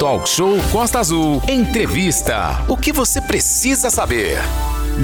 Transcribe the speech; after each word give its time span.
Talk 0.00 0.26
Show 0.26 0.56
Costa 0.72 0.98
Azul. 0.98 1.42
Entrevista. 1.46 2.64
O 2.66 2.74
que 2.74 2.90
você 2.90 3.20
precisa 3.20 3.90
saber? 3.90 4.38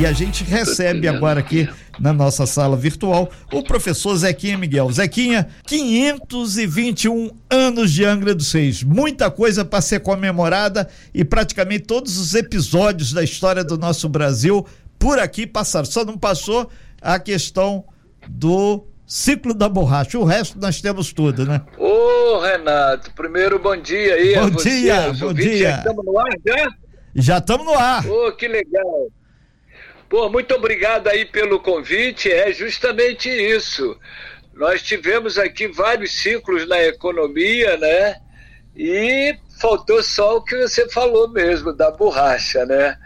E 0.00 0.07
a 0.07 0.12
gente 0.15 0.42
recebe 0.42 1.07
agora 1.07 1.41
aqui 1.41 1.69
na 2.00 2.15
nossa 2.15 2.46
sala 2.46 2.78
virtual 2.78 3.30
o 3.52 3.62
professor 3.62 4.17
Zequinha 4.17 4.56
Miguel. 4.56 4.90
Zequinha, 4.90 5.48
521 5.67 7.30
anos 7.50 7.92
de 7.92 8.06
Angra 8.06 8.34
dos 8.34 8.50
Reis. 8.50 8.82
Muita 8.82 9.30
coisa 9.30 9.66
para 9.66 9.82
ser 9.82 10.00
comemorada 10.00 10.88
e 11.12 11.22
praticamente 11.26 11.84
todos 11.84 12.16
os 12.16 12.34
episódios 12.34 13.12
da 13.12 13.22
história 13.22 13.62
do 13.62 13.76
nosso 13.76 14.08
Brasil 14.08 14.66
por 14.98 15.18
aqui 15.18 15.46
passaram. 15.46 15.84
Só 15.84 16.06
não 16.06 16.16
passou 16.16 16.70
a 17.02 17.18
questão 17.18 17.84
do 18.26 18.86
ciclo 19.07 19.54
da 19.54 19.68
borracha. 19.68 20.18
O 20.18 20.25
resto 20.25 20.59
nós 20.59 20.80
temos 20.80 21.12
tudo, 21.12 21.45
né? 21.45 21.62
Ô, 21.79 22.39
Renato, 22.41 23.12
primeiro 23.12 23.59
bom 23.59 23.77
dia 23.77 24.14
aí. 24.14 24.34
Bom 24.34 24.50
dia, 24.50 25.12
bom 25.12 25.32
dia. 25.32 25.77
Estamos 25.77 26.04
no 26.04 26.18
ar 26.18 26.32
já? 26.44 26.68
Já 27.14 27.39
estamos 27.39 27.66
no 27.66 27.75
ar. 27.75 28.07
Ô, 28.07 28.32
que 28.32 28.49
legal. 28.49 29.08
Pô, 30.08 30.29
muito 30.29 30.54
obrigado 30.54 31.08
aí 31.08 31.25
pelo 31.25 31.61
convite. 31.61 32.30
É 32.30 32.53
justamente 32.53 33.29
isso. 33.29 33.97
Nós 34.55 34.83
tivemos 34.83 35.38
aqui 35.38 35.69
vários 35.69 36.21
ciclos 36.21 36.66
na 36.69 36.83
economia, 36.83 37.77
né? 37.77 38.16
E 38.77 39.37
faltou 39.61 40.02
só 40.02 40.37
o 40.37 40.43
que 40.43 40.57
você 40.63 40.88
falou 40.91 41.29
mesmo, 41.30 41.73
da 41.73 41.91
borracha, 41.91 42.65
né? 42.66 42.97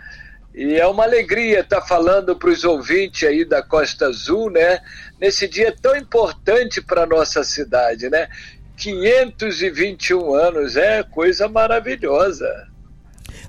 E 0.54 0.74
é 0.74 0.86
uma 0.86 1.04
alegria 1.04 1.60
estar 1.60 1.80
falando 1.82 2.34
para 2.36 2.50
os 2.50 2.64
ouvintes 2.64 3.28
aí 3.28 3.44
da 3.44 3.62
Costa 3.62 4.06
Azul, 4.06 4.50
né? 4.50 4.80
Nesse 5.20 5.46
dia 5.46 5.74
tão 5.80 5.96
importante 5.96 6.82
para 6.82 7.06
nossa 7.06 7.44
cidade, 7.44 8.08
né? 8.08 8.28
521 8.76 10.34
anos, 10.34 10.76
é 10.76 11.02
coisa 11.02 11.48
maravilhosa. 11.48 12.48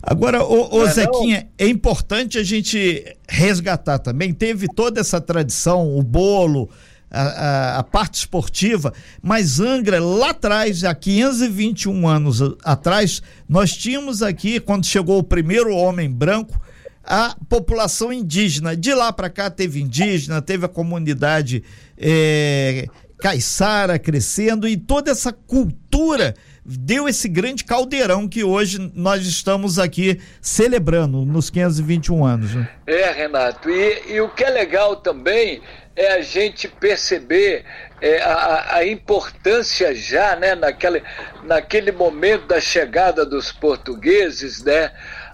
Agora, 0.03 0.43
ô, 0.43 0.77
ô 0.77 0.85
é 0.85 0.91
Zequinha, 0.91 1.41
não? 1.41 1.49
é 1.57 1.67
importante 1.67 2.37
a 2.37 2.43
gente 2.43 3.05
resgatar 3.27 3.99
também. 3.99 4.33
Teve 4.33 4.67
toda 4.67 4.99
essa 4.99 5.21
tradição, 5.21 5.97
o 5.97 6.03
bolo, 6.03 6.69
a, 7.09 7.21
a, 7.21 7.79
a, 7.79 7.83
parte 7.83 8.15
esportiva, 8.15 8.93
mas 9.21 9.59
Angra, 9.59 9.99
lá 9.99 10.31
atrás, 10.31 10.83
há 10.83 10.93
521 10.93 12.07
anos 12.07 12.41
atrás, 12.63 13.21
nós 13.47 13.75
tínhamos 13.75 14.23
aqui, 14.23 14.59
quando 14.59 14.85
chegou 14.85 15.19
o 15.19 15.23
primeiro 15.23 15.75
homem 15.75 16.09
branco, 16.09 16.59
a 17.03 17.35
população 17.49 18.11
indígena. 18.11 18.75
De 18.75 18.93
lá 18.93 19.11
para 19.11 19.29
cá 19.29 19.49
teve 19.49 19.81
indígena, 19.81 20.41
teve 20.41 20.65
a 20.65 20.69
comunidade 20.69 21.63
é, 21.97 22.87
caiçara 23.19 23.99
crescendo 23.99 24.67
e 24.67 24.75
toda 24.75 25.11
essa 25.11 25.31
cultura 25.31 26.33
deu 26.63 27.09
esse 27.09 27.27
grande 27.27 27.63
caldeirão 27.63 28.27
que 28.27 28.43
hoje 28.43 28.91
nós 28.93 29.25
estamos 29.25 29.79
aqui 29.79 30.19
celebrando 30.41 31.25
nos 31.25 31.49
521 31.49 32.25
anos. 32.25 32.55
Né? 32.55 32.69
É, 32.85 33.11
Renato, 33.11 33.69
e, 33.69 34.13
e, 34.13 34.21
o 34.21 34.29
que 34.29 34.43
é 34.43 34.49
legal 34.49 34.95
também 34.97 35.61
é 35.95 36.13
a 36.13 36.21
gente 36.21 36.67
perceber 36.67 37.65
é, 37.99 38.21
a, 38.21 38.77
a, 38.77 38.87
importância 38.87 39.93
já, 39.93 40.35
né, 40.35 40.55
naquele, 40.55 41.03
naquele 41.43 41.91
momento 41.91 42.47
da 42.47 42.61
chegada 42.61 43.25
dos 43.25 43.51
portugueses, 43.51 44.63
né, 44.63 44.91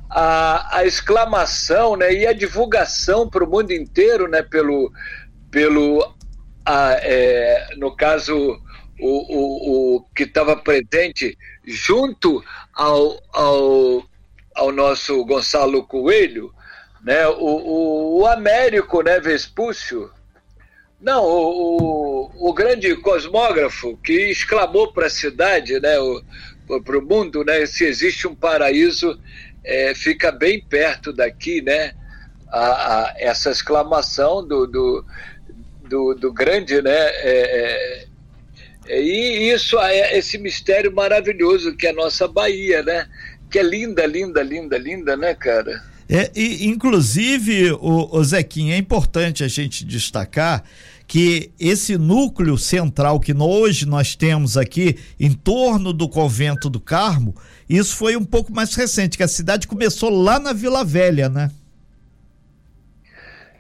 a, 0.09 0.77
a 0.77 0.86
exclamação 0.86 1.95
né, 1.95 2.13
e 2.13 2.27
a 2.27 2.33
divulgação 2.33 3.30
para 3.30 3.44
o 3.44 3.50
mundo 3.50 3.72
inteiro, 3.72 4.27
né, 4.27 4.41
pelo, 4.41 4.91
pelo 5.52 6.16
a, 6.66 6.94
é, 7.02 7.75
no 7.77 7.95
caso, 7.95 8.59
o, 8.99 9.36
o, 9.36 9.95
o 9.97 10.03
que 10.16 10.23
estava 10.23 10.55
presente 10.55 11.38
junto 11.66 12.44
ao, 12.73 13.22
ao, 13.33 14.03
ao 14.55 14.72
nosso 14.72 15.23
Gonçalo 15.25 15.83
Coelho, 15.86 16.53
né, 17.03 17.27
o, 17.27 17.33
o, 17.33 18.19
o 18.19 18.27
Américo 18.27 19.02
né, 19.02 19.19
Vespúcio, 19.19 20.11
não, 20.99 21.23
o, 21.23 22.31
o, 22.39 22.49
o, 22.49 22.54
grande 22.54 22.95
cosmógrafo 22.95 23.95
que 23.98 24.31
exclamou 24.31 24.92
para 24.92 25.05
a 25.05 25.11
cidade, 25.11 25.80
né, 25.80 25.95
para 26.83 26.98
o 26.98 27.02
mundo, 27.02 27.45
né, 27.45 27.65
se 27.67 27.86
existe 27.86 28.27
um 28.27 28.33
paraíso, 28.33 29.20
é, 29.63 29.93
fica 29.95 30.31
bem 30.31 30.61
perto 30.61 31.11
daqui, 31.13 31.61
né, 31.61 31.93
a, 32.49 32.59
a 32.59 33.13
essa 33.17 33.51
exclamação 33.51 34.45
do, 34.45 34.65
do, 34.65 35.05
do, 35.89 36.15
do 36.15 36.33
grande, 36.33 36.81
né, 36.81 36.91
é, 36.91 38.03
é 38.03 38.07
e 38.89 39.53
isso 39.53 39.77
é 39.79 40.17
esse 40.17 40.37
mistério 40.37 40.93
maravilhoso 40.93 41.75
que 41.75 41.87
é 41.87 41.89
a 41.89 41.93
nossa 41.93 42.27
Bahia, 42.27 42.81
né? 42.81 43.07
Que 43.51 43.59
é 43.59 43.63
linda, 43.63 44.05
linda, 44.05 44.41
linda, 44.41 44.77
linda, 44.77 45.17
né, 45.17 45.33
cara? 45.33 45.83
É, 46.09 46.31
e, 46.33 46.67
inclusive, 46.67 47.71
o, 47.73 48.17
o 48.17 48.23
Zequinha, 48.23 48.75
é 48.75 48.77
importante 48.77 49.43
a 49.43 49.47
gente 49.47 49.83
destacar 49.83 50.63
que 51.05 51.51
esse 51.59 51.97
núcleo 51.97 52.57
central 52.57 53.19
que 53.19 53.33
hoje 53.33 53.85
nós 53.85 54.15
temos 54.15 54.57
aqui 54.57 54.97
em 55.19 55.31
torno 55.31 55.93
do 55.93 56.07
convento 56.07 56.69
do 56.69 56.79
Carmo, 56.79 57.35
isso 57.70 57.95
foi 57.95 58.16
um 58.16 58.26
pouco 58.26 58.52
mais 58.52 58.73
recente, 58.76 59.17
que 59.17 59.23
a 59.23 59.28
cidade 59.28 59.67
começou 59.67 60.10
lá 60.10 60.39
na 60.39 60.54
Vila 60.54 60.83
Velha, 60.83 61.30
né? 61.30 61.52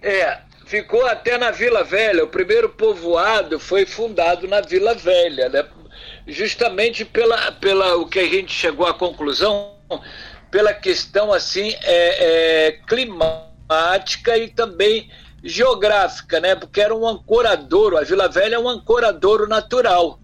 É, 0.01 0.39
ficou 0.65 1.05
até 1.05 1.37
na 1.37 1.51
Vila 1.51 1.83
Velha. 1.83 2.23
O 2.23 2.27
primeiro 2.27 2.69
povoado 2.69 3.59
foi 3.59 3.85
fundado 3.85 4.47
na 4.47 4.61
Vila 4.61 4.93
Velha, 4.93 5.49
né? 5.49 5.63
justamente 6.27 7.05
pela, 7.05 7.51
pela 7.53 7.95
o 7.95 8.05
que 8.05 8.19
a 8.19 8.25
gente 8.25 8.53
chegou 8.53 8.85
à 8.85 8.93
conclusão, 8.93 9.71
pela 10.51 10.73
questão 10.73 11.31
assim 11.33 11.73
é, 11.83 12.67
é, 12.67 12.71
climática 12.87 14.37
e 14.37 14.49
também 14.49 15.09
geográfica, 15.43 16.39
né? 16.39 16.55
Porque 16.55 16.81
era 16.81 16.93
um 16.93 17.07
ancoradouro. 17.07 17.97
A 17.97 18.03
Vila 18.03 18.27
Velha 18.27 18.55
é 18.55 18.59
um 18.59 18.67
ancoradouro 18.67 19.47
natural, 19.47 20.19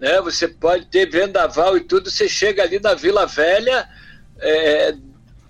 né? 0.00 0.20
Você 0.22 0.48
pode 0.48 0.86
ter 0.86 1.08
vendaval 1.08 1.76
e 1.76 1.80
tudo. 1.80 2.10
Você 2.10 2.28
chega 2.28 2.62
ali 2.62 2.80
na 2.80 2.94
Vila 2.94 3.26
Velha, 3.26 3.86
é, 4.38 4.94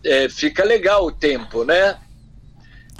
é, 0.04 0.28
fica 0.28 0.64
legal 0.64 1.06
o 1.06 1.12
tempo, 1.12 1.64
né? 1.64 1.96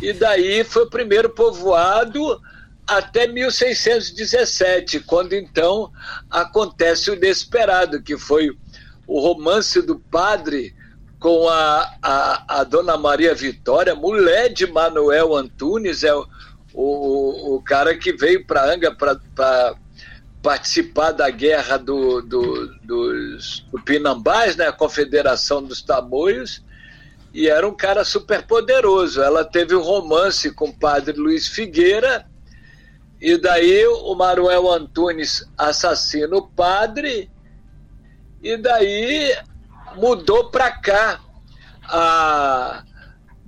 E 0.01 0.13
daí 0.13 0.65
foi 0.65 0.85
o 0.85 0.91
primeiro 0.91 1.29
povoado 1.29 2.41
até 2.87 3.27
1617, 3.27 5.01
quando 5.01 5.35
então 5.35 5.93
acontece 6.31 7.11
o 7.11 7.15
inesperado, 7.15 8.03
que 8.03 8.17
foi 8.17 8.51
o 9.07 9.21
romance 9.21 9.83
do 9.83 9.99
padre 9.99 10.75
com 11.19 11.49
a, 11.49 11.95
a, 12.03 12.61
a 12.61 12.65
dona 12.65 12.97
Maria 12.97 13.35
Vitória, 13.35 13.95
mulher 13.95 14.49
de 14.49 14.67
Manuel 14.67 15.37
Antunes, 15.37 16.03
é 16.03 16.15
o, 16.15 16.27
o, 16.73 17.57
o 17.57 17.63
cara 17.63 17.97
que 17.97 18.13
veio 18.13 18.45
para 18.47 18.73
Anga 18.73 18.93
para 18.93 19.77
participar 20.43 21.13
da 21.13 21.29
guerra 21.31 21.77
do, 21.77 22.23
do, 22.23 22.67
dos 22.83 23.67
do 23.71 24.57
né, 24.57 24.67
a 24.67 24.73
Confederação 24.73 25.63
dos 25.63 25.83
Tamoios, 25.83 26.65
e 27.33 27.49
era 27.49 27.67
um 27.69 27.75
cara 27.75 28.05
super 28.05 28.47
poderoso. 28.47 29.23
Ela 29.23 29.45
teve 29.45 29.75
um 29.75 29.83
romance 29.83 30.51
com 30.53 30.67
o 30.67 30.77
padre 30.77 31.17
Luiz 31.17 31.47
Figueira, 31.49 32.27
e 33.21 33.37
daí 33.37 33.87
o 33.87 34.15
Manuel 34.15 34.71
Antunes 34.71 35.47
assassina 35.57 36.37
o 36.37 36.49
padre, 36.49 37.31
e 38.43 38.57
daí 38.57 39.37
mudou 39.97 40.51
para 40.51 40.71
cá. 40.71 41.21
A, 41.93 42.85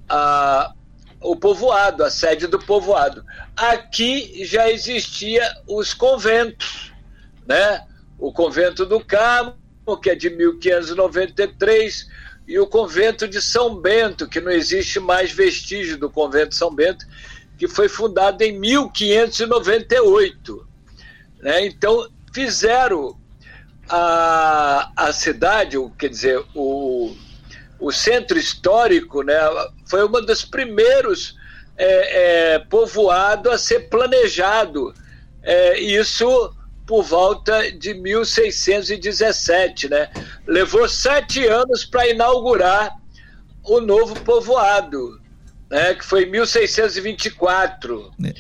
a, 0.09 0.75
o 1.23 1.37
povoado, 1.37 2.05
a 2.05 2.11
sede 2.11 2.47
do 2.47 2.59
povoado. 2.59 3.25
Aqui 3.57 4.45
já 4.45 4.71
existia 4.71 5.43
os 5.67 5.95
conventos, 5.95 6.93
né? 7.47 7.83
O 8.19 8.31
convento 8.33 8.85
do 8.87 9.05
Carmo, 9.05 9.57
que 10.01 10.11
é 10.11 10.15
de 10.15 10.31
1593, 10.31 12.07
e 12.47 12.57
o 12.59 12.67
convento 12.67 13.27
de 13.29 13.41
São 13.41 13.77
Bento, 13.77 14.29
que 14.29 14.39
não 14.41 14.51
existe 14.51 15.01
mais 15.01 15.33
vestígio 15.33 15.97
do 15.99 16.11
convento 16.11 16.51
de 16.51 16.57
São 16.57 16.75
Bento, 16.75 17.07
que 17.57 17.67
foi 17.69 17.89
fundado 17.89 18.43
em 18.43 18.59
1598. 18.59 20.67
Né? 21.41 21.67
Então, 21.67 22.11
fizeram 22.33 23.17
a, 23.89 24.91
a 24.97 25.13
cidade, 25.13 25.77
quer 25.99 26.09
dizer, 26.09 26.45
o, 26.55 27.15
o 27.83 27.91
centro 27.91 28.39
histórico, 28.39 29.23
né, 29.23 29.37
foi 29.87 30.05
uma 30.05 30.23
dos 30.23 30.45
primeiros 30.45 31.37
é, 31.77 32.55
é, 32.55 32.59
povoado 32.61 33.51
a 33.51 33.59
ser 33.59 33.89
planejado. 33.89 34.95
É, 35.43 35.81
isso 35.81 36.55
por 36.87 37.03
volta 37.03 37.73
de 37.73 37.95
1617, 37.95 39.89
né? 39.89 40.09
Levou 40.47 40.89
sete 40.89 41.45
anos 41.47 41.85
para 41.85 42.07
inaugurar 42.09 42.93
o 43.65 43.81
novo 43.81 44.15
povoado, 44.21 45.21
né? 45.69 45.95
Que 45.95 46.05
foi 46.05 46.25
em 46.25 46.31
1624, 46.31 48.13
é. 48.25 48.35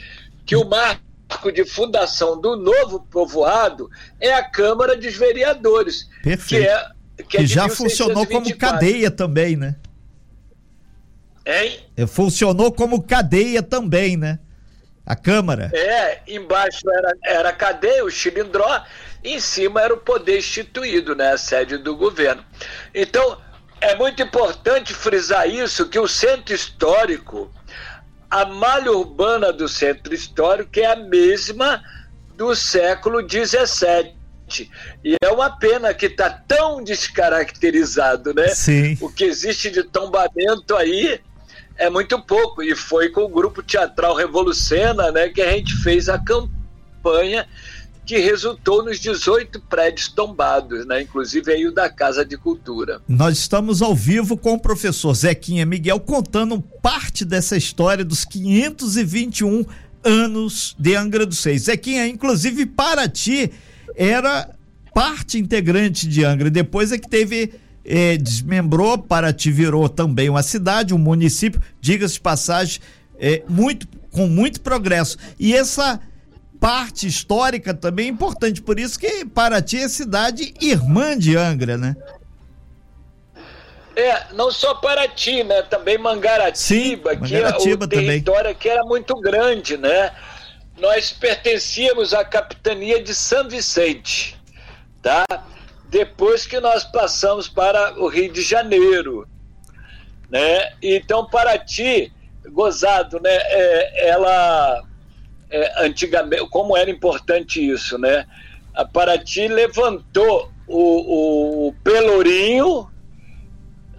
que 0.47 0.55
o 0.55 0.65
marco 0.65 1.51
de 1.53 1.65
fundação 1.65 2.41
do 2.41 2.57
novo 2.57 3.01
povoado 3.11 3.91
é 4.21 4.33
a 4.35 4.45
Câmara 4.45 4.97
dos 4.97 5.15
Vereadores, 5.17 6.09
Perfeito. 6.23 6.49
que 6.49 6.69
é 6.69 6.93
Que, 7.17 7.37
é 7.37 7.41
que 7.41 7.47
já 7.47 7.69
funcionou 7.69 8.27
como 8.27 8.57
cadeia 8.57 9.11
também, 9.11 9.57
né? 9.57 9.77
Hein? 11.45 11.81
É, 11.97 12.07
funcionou 12.07 12.73
como 12.73 13.03
cadeia 13.03 13.63
também, 13.63 14.17
né? 14.17 14.39
A 15.05 15.17
Câmara. 15.17 15.71
É, 15.75 16.23
embaixo 16.29 16.89
era, 16.91 17.13
era 17.25 17.49
a 17.49 17.53
cadeia, 17.53 18.05
o 18.05 18.11
cilindró, 18.11 18.83
em 19.25 19.41
cima 19.41 19.81
era 19.81 19.93
o 19.93 19.99
poder 19.99 20.39
instituído, 20.39 21.15
né? 21.15 21.33
A 21.33 21.39
sede 21.39 21.77
do 21.79 21.97
governo. 21.97 22.45
Então, 22.95 23.39
é 23.81 23.97
muito 23.97 24.23
importante 24.23 24.95
frisar 24.95 25.49
isso, 25.49 25.89
que 25.89 25.99
o 25.99 26.07
centro 26.07 26.55
histórico, 26.55 27.53
a 28.31 28.45
malha 28.45 28.93
urbana 28.93 29.53
do 29.53 29.69
centro 29.69 30.15
histórico 30.15 30.79
é 30.79 30.87
a 30.87 30.97
mesma 30.97 31.83
do 32.37 32.55
século 32.55 33.21
XVII. 33.29 34.15
E 35.05 35.17
é 35.23 35.29
uma 35.29 35.51
pena 35.51 35.93
que 35.95 36.07
está 36.07 36.31
tão 36.31 36.83
descaracterizado, 36.83 38.35
né? 38.35 38.49
Sim. 38.49 38.97
O 39.01 39.09
que 39.09 39.25
existe 39.25 39.71
de 39.71 39.83
tombamento 39.83 40.77
aí 40.77 41.21
é 41.77 41.91
muito 41.91 42.21
pouco. 42.23 42.63
E 42.63 42.75
foi 42.75 43.09
com 43.09 43.23
o 43.23 43.29
grupo 43.29 43.63
teatral 43.63 44.15
Revolucena 44.15 45.11
né, 45.11 45.29
que 45.29 45.43
a 45.43 45.51
gente 45.53 45.75
fez 45.77 46.09
a 46.09 46.19
campanha 46.19 47.47
que 48.05 48.19
resultou 48.19 48.85
nos 48.85 48.99
18 48.99 49.61
prédios 49.61 50.09
tombados, 50.09 50.85
né? 50.85 51.03
inclusive 51.03 51.53
aí 51.53 51.67
o 51.67 51.73
da 51.73 51.89
Casa 51.89 52.25
de 52.25 52.37
Cultura. 52.37 53.01
Nós 53.09 53.39
estamos 53.39 53.81
ao 53.81 53.95
vivo 53.95 54.37
com 54.37 54.55
o 54.55 54.59
professor 54.59 55.15
Zequinha 55.15 55.65
Miguel 55.65 56.01
contando 56.01 56.61
parte 56.83 57.25
dessa 57.25 57.57
história 57.57 58.05
dos 58.05 58.25
521 58.25 59.65
anos 60.05 60.75
de 60.79 60.97
Angra 60.97 61.25
dos 61.25 61.43
Reis. 61.45 61.63
Zequinha, 61.63 62.07
inclusive 62.09 62.67
para 62.67 63.09
ti, 63.09 63.53
era 63.97 64.51
parte 64.95 65.39
integrante 65.39 66.07
de 66.07 66.25
Angra, 66.25 66.51
depois 66.51 66.93
é 66.93 66.99
que 66.99 67.09
teve 67.09 67.55
eh, 67.85 68.17
desmembrou, 68.17 68.99
Paraty 68.99 69.51
virou 69.51 69.89
também 69.89 70.29
uma 70.29 70.43
cidade, 70.43 70.95
um 70.95 70.99
município, 70.99 71.61
diga-se 71.81 72.15
de 72.15 72.21
passagem, 72.21 72.81
eh, 73.19 73.43
muito, 73.49 73.87
com 74.11 74.27
muito 74.27 74.61
progresso. 74.61 75.17
E 75.39 75.55
essa 75.55 76.01
parte 76.61 77.07
histórica 77.07 77.75
também 77.75 78.07
é 78.07 78.09
importante, 78.09 78.63
por 78.63 78.79
isso 78.79 78.99
que 78.99 79.25
Paraty 79.25 79.79
é 79.79 79.89
cidade 79.89 80.55
irmã 80.61 81.19
de 81.19 81.37
Angra, 81.37 81.77
né? 81.77 81.97
É, 83.95 84.33
não 84.33 84.51
só 84.51 84.75
Paraty, 84.77 85.45
né? 85.45 85.63
Também 85.63 85.99
Mangaratiba, 85.99 86.57
Sim, 86.57 87.21
Mangaratiba 87.21 87.89
que 87.89 87.97
é 87.97 87.99
o 87.99 88.05
território 88.07 88.43
também. 88.43 88.55
que 88.55 88.69
era 88.69 88.85
muito 88.85 89.15
grande, 89.21 89.77
né? 89.77 90.13
Nós 90.79 91.13
pertencíamos 91.13 92.13
à 92.13 92.25
capitania 92.25 93.03
de 93.03 93.15
São 93.15 93.49
Vicente, 93.49 94.37
tá? 95.03 95.25
depois 95.93 96.47
que 96.47 96.59
nós 96.59 96.85
passamos 96.85 97.49
para 97.49 98.01
o 98.01 98.09
Rio 98.09 98.33
de 98.33 98.41
Janeiro. 98.41 99.29
Né? 100.31 100.73
Então, 100.83 101.29
Paraty, 101.29 102.11
gozado, 102.51 103.21
né? 103.21 103.31
É, 103.31 104.09
ela, 104.09 104.83
é, 105.51 105.85
antigamente, 105.85 106.49
como 106.49 106.75
era 106.75 106.91
importante 106.91 107.61
isso, 107.63 107.99
né? 107.99 108.27
A 108.75 108.87
Paraty 108.87 109.49
levantou 109.49 110.51
o, 110.67 111.69
o 111.69 111.75
Pelourinho, 111.85 112.91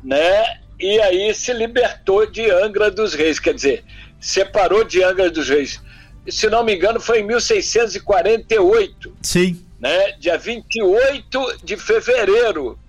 né? 0.04 0.62
E 0.80 1.00
aí 1.00 1.32
se 1.36 1.54
libertou 1.54 2.26
de 2.26 2.50
Angra 2.50 2.90
dos 2.90 3.14
Reis, 3.14 3.38
quer 3.38 3.54
dizer, 3.54 3.84
separou 4.20 4.84
de 4.84 5.04
Angra 5.04 5.30
dos 5.30 5.48
Reis. 5.48 5.80
Se 6.28 6.50
não 6.50 6.64
me 6.64 6.76
engano, 6.76 7.00
foi 7.00 7.20
em 7.20 7.24
1648. 7.26 9.18
Sim 9.22 9.64
né, 9.84 10.14
dia 10.14 10.38
28 10.38 11.58
de 11.62 11.76
fevereiro 11.76 12.80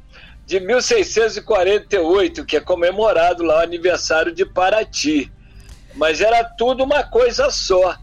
de 0.46 0.60
1648, 0.60 2.44
que 2.44 2.56
é 2.56 2.60
comemorado 2.60 3.42
lá 3.42 3.56
o 3.56 3.62
aniversário 3.62 4.32
de 4.32 4.46
Paraty. 4.46 5.28
Mas 5.96 6.20
era 6.20 6.44
tudo 6.44 6.84
uma 6.84 7.02
coisa 7.02 7.50
só, 7.50 7.96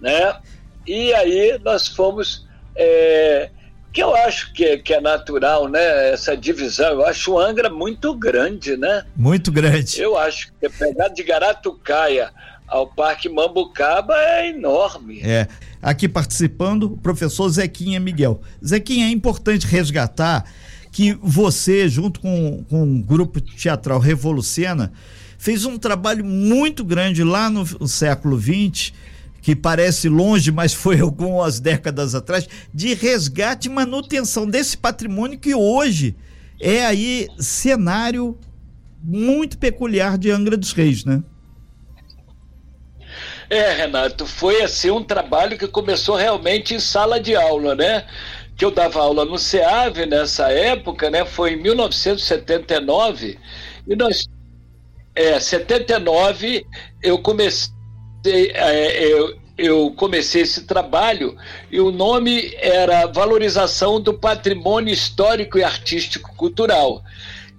né? 0.00 0.40
E 0.84 1.14
aí 1.14 1.56
nós 1.62 1.86
fomos, 1.86 2.44
é, 2.74 3.48
que 3.92 4.02
eu 4.02 4.12
acho 4.12 4.52
que, 4.52 4.78
que 4.78 4.92
é 4.92 5.00
natural, 5.00 5.68
né? 5.68 6.10
Essa 6.10 6.36
divisão. 6.36 6.94
Eu 6.94 7.06
acho 7.06 7.34
o 7.34 7.38
Angra 7.38 7.70
muito 7.70 8.12
grande, 8.12 8.76
né? 8.76 9.04
Muito 9.14 9.52
grande. 9.52 10.00
Eu 10.00 10.18
acho 10.18 10.52
que 10.60 10.68
pegar 10.68 11.06
de 11.08 11.22
Garatucaia 11.22 12.32
ao 12.72 12.86
Parque 12.86 13.28
Mambucaba 13.28 14.14
é 14.16 14.48
enorme. 14.48 15.20
É. 15.20 15.46
Aqui 15.82 16.08
participando, 16.08 16.84
o 16.84 16.96
professor 16.96 17.46
Zequinha 17.50 18.00
Miguel. 18.00 18.40
Zequinha, 18.64 19.06
é 19.06 19.10
importante 19.10 19.66
resgatar 19.66 20.46
que 20.90 21.12
você, 21.20 21.86
junto 21.86 22.18
com, 22.18 22.64
com 22.68 22.82
o 22.82 23.02
grupo 23.02 23.42
teatral 23.42 23.98
Revolucena, 23.98 24.90
fez 25.36 25.66
um 25.66 25.76
trabalho 25.76 26.24
muito 26.24 26.82
grande 26.82 27.22
lá 27.22 27.50
no, 27.50 27.62
no 27.78 27.86
século 27.86 28.40
XX, 28.40 28.94
que 29.42 29.54
parece 29.54 30.08
longe, 30.08 30.50
mas 30.50 30.72
foi 30.72 30.98
algumas 31.00 31.60
décadas 31.60 32.14
atrás, 32.14 32.48
de 32.72 32.94
resgate 32.94 33.68
e 33.68 33.70
manutenção 33.70 34.46
desse 34.46 34.78
patrimônio 34.78 35.38
que 35.38 35.54
hoje 35.54 36.16
é 36.58 36.86
aí 36.86 37.28
cenário 37.38 38.38
muito 39.02 39.58
peculiar 39.58 40.16
de 40.16 40.30
Angra 40.30 40.56
dos 40.56 40.72
Reis, 40.72 41.04
né? 41.04 41.22
É, 43.48 43.72
Renato, 43.72 44.26
foi 44.26 44.62
assim 44.62 44.90
um 44.90 45.02
trabalho 45.02 45.58
que 45.58 45.66
começou 45.66 46.16
realmente 46.16 46.74
em 46.74 46.80
sala 46.80 47.20
de 47.20 47.34
aula, 47.36 47.74
né? 47.74 48.06
Que 48.56 48.64
eu 48.64 48.70
dava 48.70 49.00
aula 49.00 49.24
no 49.24 49.38
SEAV 49.38 50.06
nessa 50.06 50.50
época, 50.50 51.10
né? 51.10 51.24
Foi 51.24 51.52
em 51.52 51.56
1979 51.56 53.38
e 53.86 53.96
nós 53.96 54.28
é, 55.14 55.38
79 55.38 56.66
eu 57.02 57.18
comecei 57.18 57.72
é, 58.24 59.04
eu, 59.04 59.36
eu 59.58 59.92
comecei 59.92 60.42
esse 60.42 60.64
trabalho 60.64 61.36
e 61.70 61.80
o 61.80 61.90
nome 61.90 62.54
era 62.56 63.06
Valorização 63.06 64.00
do 64.00 64.14
Patrimônio 64.14 64.92
Histórico 64.92 65.58
e 65.58 65.64
Artístico 65.64 66.34
Cultural. 66.36 67.02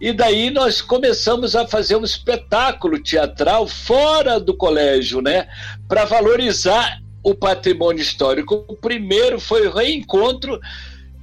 E 0.03 0.11
daí 0.11 0.49
nós 0.49 0.81
começamos 0.81 1.55
a 1.55 1.65
fazer 1.65 1.95
um 1.95 2.03
espetáculo 2.03 3.01
teatral 3.01 3.65
fora 3.65 4.37
do 4.37 4.53
colégio, 4.53 5.21
né? 5.21 5.47
Para 5.87 6.03
valorizar 6.03 6.99
o 7.23 7.33
patrimônio 7.33 8.01
histórico. 8.01 8.65
O 8.67 8.75
primeiro 8.75 9.39
foi 9.39 9.65
o 9.65 9.73
reencontro 9.73 10.59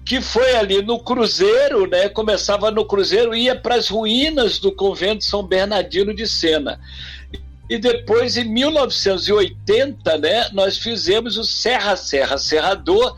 que 0.02 0.22
foi 0.22 0.56
ali 0.56 0.80
no 0.80 0.98
Cruzeiro, 0.98 1.86
né? 1.86 2.08
Começava 2.08 2.70
no 2.70 2.86
Cruzeiro, 2.86 3.34
ia 3.34 3.54
para 3.54 3.74
as 3.74 3.88
ruínas 3.88 4.58
do 4.58 4.72
convento 4.72 5.24
São 5.24 5.42
Bernardino 5.42 6.14
de 6.14 6.26
Sena. 6.26 6.80
E 7.68 7.76
depois, 7.76 8.38
em 8.38 8.44
1980, 8.44 10.16
né, 10.16 10.48
nós 10.54 10.78
fizemos 10.78 11.36
o 11.36 11.44
Serra 11.44 11.96
Serra 11.96 12.38
Serrador, 12.38 13.14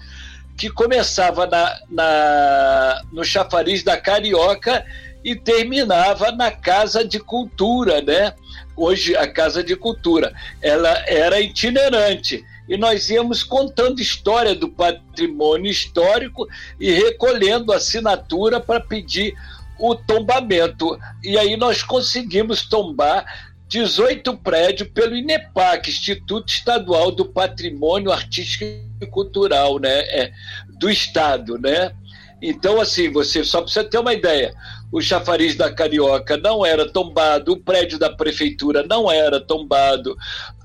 que 0.59 0.69
começava 0.69 1.47
na, 1.47 1.79
na, 1.89 3.03
no 3.13 3.25
chafariz 3.25 3.85
da 3.85 3.97
Carioca 3.97 4.85
e 5.25 5.37
terminava 5.37 6.33
na 6.33 6.51
Casa 6.51 7.05
de 7.05 7.19
Cultura, 7.19 8.01
né? 8.01 8.35
Hoje 8.77 9.17
a 9.17 9.27
Casa 9.31 9.63
de 9.63 9.77
Cultura, 9.77 10.35
ela 10.61 10.91
era 11.07 11.41
itinerante 11.41 12.45
e 12.69 12.77
nós 12.77 13.11
íamos 13.11 13.43
contando 13.43 14.01
história 14.01 14.55
do 14.55 14.69
patrimônio 14.69 15.71
histórico 15.71 16.47
e 16.81 16.91
recolhendo 16.91 17.73
assinatura 17.73 18.61
para 18.61 18.81
pedir 18.81 19.35
o 19.79 19.95
tombamento. 19.95 20.99
E 21.23 21.37
aí 21.37 21.57
nós 21.57 21.83
conseguimos 21.83 22.67
tombar 22.69 23.53
18 23.69 24.37
prédios 24.39 24.89
pelo 24.91 25.17
INEPAC, 25.17 25.91
Instituto 25.91 26.49
Estadual 26.53 27.11
do 27.11 27.25
Patrimônio 27.25 28.13
Artístico 28.13 28.65
e 29.01 29.07
Cultural, 29.07 29.79
né, 29.79 30.01
é, 30.11 30.33
do 30.79 30.91
Estado, 30.91 31.59
né? 31.59 31.93
Então, 32.41 32.81
assim, 32.81 33.11
você 33.11 33.45
só 33.45 33.63
precisa 33.63 33.85
ter 33.85 33.99
uma 33.99 34.13
ideia 34.13 34.53
o 34.93 35.01
chafariz 35.01 35.57
da 35.57 35.73
Carioca 35.73 36.37
não 36.37 36.65
era 36.65 36.87
tombado, 36.87 37.53
o 37.53 37.57
prédio 37.57 37.99
da 37.99 38.11
prefeitura 38.11 38.85
não 38.87 39.11
era 39.11 39.41
tombado, 39.41 40.15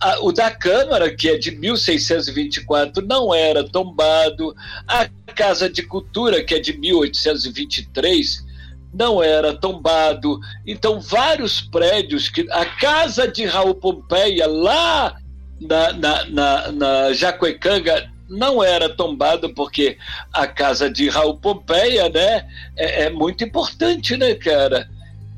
a, 0.01 0.19
o 0.19 0.33
da 0.33 0.51
Câmara, 0.51 1.15
que 1.15 1.29
é 1.29 1.37
de 1.37 1.51
1624, 1.51 3.05
não 3.07 3.33
era 3.33 3.63
tombado, 3.63 4.53
a 4.85 5.07
Casa 5.33 5.69
de 5.69 5.81
Cultura, 5.81 6.43
que 6.43 6.55
é 6.55 6.59
de 6.59 6.77
1823, 6.77 8.45
não 8.93 9.23
era 9.23 9.53
tombado. 9.53 10.39
Então, 10.65 10.99
vários 10.99 11.61
prédios 11.61 12.29
que. 12.29 12.47
A 12.51 12.65
casa 12.65 13.27
de 13.27 13.45
Raul 13.45 13.75
Pompeia, 13.75 14.47
lá 14.47 15.17
na, 15.61 15.93
na, 15.93 16.25
na, 16.25 16.71
na 16.71 17.13
Jacuecanga, 17.13 18.11
não 18.29 18.63
era 18.63 18.89
tombado 18.89 19.53
porque 19.53 19.97
a 20.33 20.47
casa 20.47 20.89
de 20.89 21.09
Raul 21.09 21.37
Pompeia, 21.37 22.09
né, 22.09 22.45
é, 22.75 23.03
é 23.03 23.09
muito 23.09 23.43
importante, 23.43 24.17
né, 24.17 24.35
cara? 24.35 24.89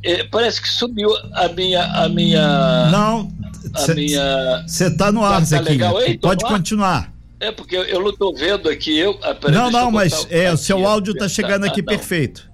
É, 0.04 0.24
parece 0.24 0.62
que 0.62 0.70
subiu 0.70 1.10
a 1.34 1.50
minha 1.50 1.84
a 1.84 2.08
minha 2.08 2.90
não 2.90 3.30
a 3.74 3.94
minha 3.94 4.64
você 4.66 4.90
tá 4.96 5.12
no 5.12 5.26
ar, 5.26 5.46
tá, 5.46 5.62
tá 5.62 6.00
aí? 6.00 6.18
Pode 6.18 6.46
continuar. 6.46 7.12
É 7.40 7.52
porque 7.52 7.76
eu, 7.76 7.84
eu 7.84 8.04
não 8.04 8.14
tô 8.14 8.34
vendo 8.34 8.70
aqui 8.70 8.98
eu. 8.98 9.18
Ah, 9.22 9.36
não, 9.50 9.72
não, 9.72 9.92
mas 9.92 10.28
é 10.30 10.52
o 10.52 10.58
seu 10.58 10.86
áudio 10.86 11.14
tá 11.16 11.28
chegando 11.28 11.66
aqui 11.66 11.80
ah, 11.82 11.86
perfeito. 11.86 12.50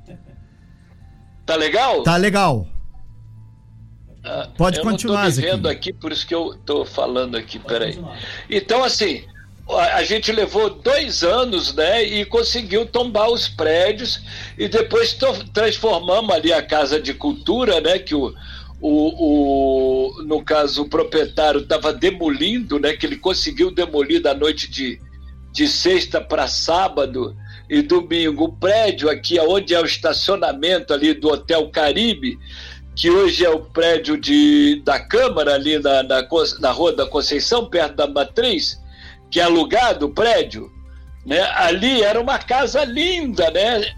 Tá 1.46 1.56
legal? 1.56 2.04
Tá 2.04 2.18
legal. 2.18 2.68
Ah, 4.24 4.48
Pode 4.58 4.80
eu 4.80 4.84
continuar, 4.84 5.26
Eu 5.26 5.30
estou 5.30 5.44
vendo 5.44 5.70
aqui, 5.70 5.94
por 5.94 6.12
isso 6.12 6.26
que 6.26 6.34
eu 6.34 6.54
estou 6.54 6.84
falando 6.86 7.36
aqui, 7.36 7.60
peraí. 7.60 7.94
Continuar. 7.94 8.20
Então, 8.50 8.84
assim, 8.84 9.24
a 9.68 10.04
gente 10.04 10.32
levou 10.32 10.70
dois 10.70 11.24
anos, 11.24 11.74
né, 11.74 12.04
e 12.04 12.24
conseguiu 12.24 12.86
tombar 12.86 13.30
os 13.30 13.48
prédios 13.48 14.22
e 14.58 14.68
depois 14.68 15.18
transformamos 15.54 16.36
ali 16.36 16.54
a 16.54 16.62
Casa 16.62 17.02
de 17.02 17.14
Cultura, 17.16 17.82
né, 17.82 17.98
que 17.98 18.14
o, 18.14 18.34
o, 18.80 20.20
o 20.20 20.24
no 20.24 20.44
caso, 20.44 20.84
o 20.84 20.90
proprietário 20.90 21.62
estava 21.62 21.92
demolindo, 21.92 22.80
né, 22.80 22.94
que 22.94 23.08
ele 23.08 23.18
conseguiu 23.18 23.72
demolir 23.72 24.22
da 24.22 24.36
noite 24.36 24.70
de, 24.70 25.02
de 25.52 25.68
sexta 25.68 26.22
para 26.22 26.48
sábado 26.48 27.36
e 27.68 27.82
domingo. 27.82 28.44
O 28.44 28.54
prédio 28.54 29.10
aqui, 29.10 29.40
onde 29.40 29.74
é 29.74 29.82
o 29.82 29.86
estacionamento 29.86 30.94
ali 30.94 31.16
do 31.16 31.30
Hotel 31.30 31.70
Caribe, 31.72 32.38
que 32.96 33.10
hoje 33.10 33.44
é 33.44 33.50
o 33.50 33.60
prédio 33.60 34.16
de, 34.16 34.82
da 34.86 35.00
Câmara, 35.00 35.56
ali 35.56 35.80
na, 35.80 36.04
na, 36.04 36.28
na 36.60 36.72
Rua 36.72 36.94
da 36.94 37.08
Conceição, 37.08 37.66
perto 37.66 37.96
da 37.96 38.08
Matriz, 38.08 38.80
que 39.36 39.40
é 39.42 39.44
alugado 39.44 40.06
o 40.06 40.14
prédio, 40.14 40.72
né? 41.26 41.42
ali 41.56 42.02
era 42.02 42.22
uma 42.22 42.40
casa 42.40 42.86
linda, 42.86 43.52
né? 43.52 43.94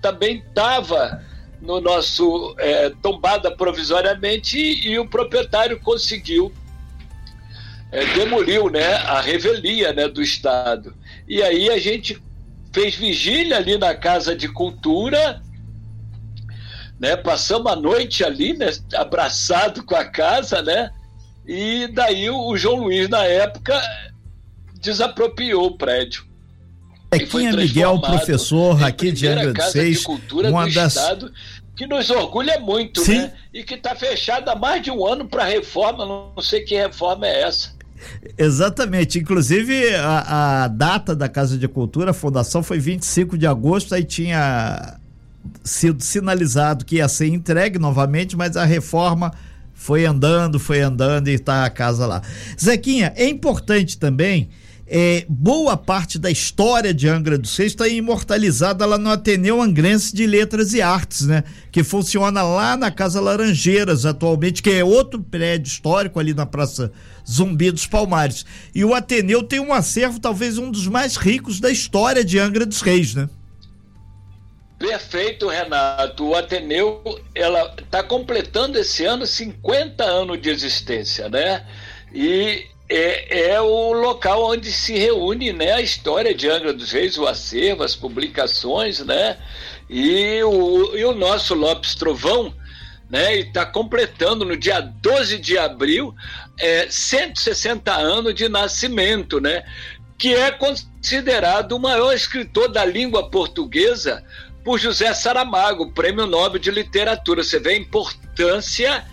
também 0.00 0.38
estava 0.38 1.22
no 1.60 1.78
nosso 1.78 2.54
é, 2.58 2.88
tombada 3.02 3.54
provisoriamente 3.54 4.58
e, 4.58 4.92
e, 4.92 4.98
o 4.98 5.06
proprietário 5.06 5.78
conseguiu 5.80 6.50
é, 7.92 8.02
demoliu 8.14 8.70
né, 8.70 8.94
a 8.94 9.20
revelia 9.20 9.92
né, 9.92 10.08
do 10.08 10.22
Estado. 10.22 10.94
E 11.28 11.42
aí 11.42 11.68
a 11.68 11.78
gente 11.78 12.18
fez 12.72 12.94
vigília 12.94 13.58
ali 13.58 13.76
na 13.76 13.94
Casa 13.94 14.34
de 14.34 14.48
Cultura 14.48 15.42
né? 16.98 17.14
Passamos 17.14 17.70
a 17.70 17.76
noite 17.76 18.24
ali, 18.24 18.54
né? 18.54 18.70
Abraçado 18.96 19.84
com 19.84 19.94
a 19.94 20.04
casa, 20.04 20.60
né? 20.62 20.90
E 21.46 21.86
daí 21.94 22.28
o 22.28 22.56
João 22.56 22.82
Luiz, 22.82 23.08
na 23.08 23.24
época, 23.24 23.80
desapropriou 24.80 25.66
o 25.66 25.76
prédio. 25.76 26.24
É 27.10 27.18
quem 27.18 27.46
é 27.46 27.52
Miguel, 27.52 28.00
professor 28.00 28.82
aqui 28.84 29.10
de 29.10 29.26
Angra 29.26 29.52
dos 29.52 29.72
Seis, 29.72 30.04
uma 30.30 30.68
das... 30.68 30.96
Estado, 30.96 31.32
que 31.74 31.86
nos 31.86 32.10
orgulha 32.10 32.58
muito, 32.58 33.00
Sim. 33.00 33.18
né? 33.18 33.32
E 33.54 33.62
que 33.62 33.74
está 33.74 33.94
fechada 33.94 34.52
há 34.52 34.56
mais 34.56 34.82
de 34.82 34.90
um 34.90 35.06
ano 35.06 35.26
para 35.26 35.44
reforma, 35.44 36.04
não 36.04 36.42
sei 36.42 36.60
que 36.62 36.74
reforma 36.74 37.26
é 37.26 37.42
essa. 37.42 37.78
Exatamente. 38.36 39.18
Inclusive, 39.18 39.94
a, 39.94 40.64
a, 40.64 40.68
data 40.68 41.14
da 41.14 41.28
Casa 41.28 41.56
de 41.56 41.66
Cultura, 41.66 42.10
a 42.10 42.14
fundação, 42.14 42.62
foi 42.62 42.78
25 42.78 43.38
de 43.38 43.46
agosto, 43.46 43.94
aí 43.94 44.04
tinha 44.04 44.98
sido 45.64 46.02
sinalizado 46.02 46.84
que 46.84 46.96
ia 46.96 47.08
ser 47.08 47.28
entregue 47.28 47.78
novamente, 47.78 48.36
mas 48.36 48.56
a 48.56 48.64
reforma 48.64 49.32
foi 49.72 50.04
andando, 50.04 50.58
foi 50.58 50.80
andando 50.80 51.28
e 51.28 51.34
está 51.34 51.64
a 51.64 51.70
casa 51.70 52.06
lá. 52.06 52.22
Zequinha, 52.60 53.12
é 53.16 53.28
importante 53.28 53.96
também. 53.96 54.50
É, 54.90 55.26
boa 55.28 55.76
parte 55.76 56.18
da 56.18 56.30
história 56.30 56.94
de 56.94 57.06
Angra 57.06 57.36
dos 57.36 57.54
Reis 57.58 57.72
está 57.72 57.86
imortalizada 57.86 58.86
lá 58.86 58.96
no 58.96 59.10
Ateneu 59.10 59.60
Angrense 59.60 60.16
de 60.16 60.26
Letras 60.26 60.72
e 60.72 60.80
Artes, 60.80 61.26
né? 61.26 61.44
Que 61.70 61.84
funciona 61.84 62.42
lá 62.42 62.74
na 62.74 62.90
Casa 62.90 63.20
Laranjeiras 63.20 64.06
atualmente, 64.06 64.62
que 64.62 64.70
é 64.70 64.82
outro 64.82 65.22
prédio 65.22 65.68
histórico 65.68 66.18
ali 66.18 66.32
na 66.32 66.46
Praça 66.46 66.90
Zumbi 67.30 67.70
dos 67.70 67.86
Palmares. 67.86 68.46
E 68.74 68.82
o 68.82 68.94
Ateneu 68.94 69.42
tem 69.42 69.60
um 69.60 69.74
acervo 69.74 70.18
talvez 70.18 70.56
um 70.56 70.70
dos 70.70 70.86
mais 70.86 71.16
ricos 71.16 71.60
da 71.60 71.70
história 71.70 72.24
de 72.24 72.38
Angra 72.38 72.64
dos 72.64 72.80
Reis, 72.80 73.14
né? 73.14 73.28
Perfeito, 74.78 75.48
Renato. 75.48 76.28
O 76.28 76.34
Ateneu 76.34 77.02
ela 77.34 77.74
está 77.78 78.02
completando 78.02 78.78
esse 78.78 79.04
ano 79.04 79.26
50 79.26 80.02
anos 80.02 80.40
de 80.40 80.48
existência, 80.48 81.28
né? 81.28 81.66
E 82.14 82.64
é, 82.88 83.50
é, 83.50 83.60
o 83.60 83.92
local 83.92 84.50
onde 84.50 84.72
se 84.72 84.96
reúne 84.96 85.52
né, 85.52 85.72
a 85.72 85.80
história 85.80 86.34
de 86.34 86.48
Angra 86.48 86.72
dos 86.72 86.90
Reis, 86.90 87.18
o 87.18 87.26
acervo, 87.26 87.82
as 87.82 87.94
publicações, 87.94 89.00
né? 89.00 89.36
E 89.90 90.42
o, 90.42 90.96
e 90.96 91.04
o 91.04 91.14
nosso 91.14 91.54
Lopes 91.54 91.94
Trovão, 91.94 92.54
né? 93.10 93.36
Está 93.36 93.66
completando 93.66 94.44
no 94.44 94.56
dia 94.56 94.80
12 94.80 95.38
de 95.38 95.58
abril 95.58 96.14
é, 96.58 96.86
160 96.88 97.92
anos 97.92 98.34
de 98.34 98.48
nascimento, 98.48 99.38
né? 99.38 99.64
Que 100.16 100.34
é 100.34 100.50
considerado 100.50 101.72
o 101.72 101.78
maior 101.78 102.14
escritor 102.14 102.68
da 102.72 102.84
língua 102.86 103.30
portuguesa 103.30 104.24
por 104.64 104.78
José 104.78 105.12
Saramago, 105.12 105.92
Prêmio 105.92 106.26
Nobel 106.26 106.58
de 106.58 106.70
Literatura. 106.70 107.42
Você 107.42 107.60
vê 107.60 107.74
a 107.74 107.78
importância 107.78 109.04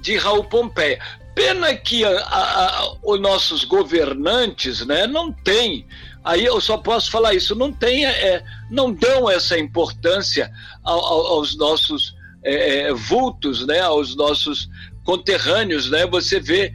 de 0.00 0.16
Raul 0.16 0.44
Pompeia. 0.44 1.00
Pena 1.36 1.76
que 1.76 2.02
a, 2.04 2.18
a, 2.18 2.96
os 3.04 3.20
nossos 3.20 3.64
governantes 3.64 4.84
né, 4.84 5.06
não 5.06 5.30
têm, 5.30 5.86
aí 6.24 6.44
eu 6.44 6.60
só 6.60 6.78
posso 6.78 7.10
falar 7.10 7.34
isso, 7.34 7.54
não 7.54 7.70
tem, 7.70 8.04
é, 8.04 8.42
não 8.70 8.90
dão 8.90 9.30
essa 9.30 9.56
importância 9.56 10.50
ao, 10.82 10.98
aos 10.98 11.56
nossos 11.56 12.16
é, 12.42 12.88
é, 12.88 12.92
vultos, 12.92 13.66
né, 13.66 13.80
aos 13.80 14.16
nossos 14.16 14.68
conterrâneos. 15.04 15.90
Né? 15.90 16.06
Você 16.06 16.40
vê 16.40 16.72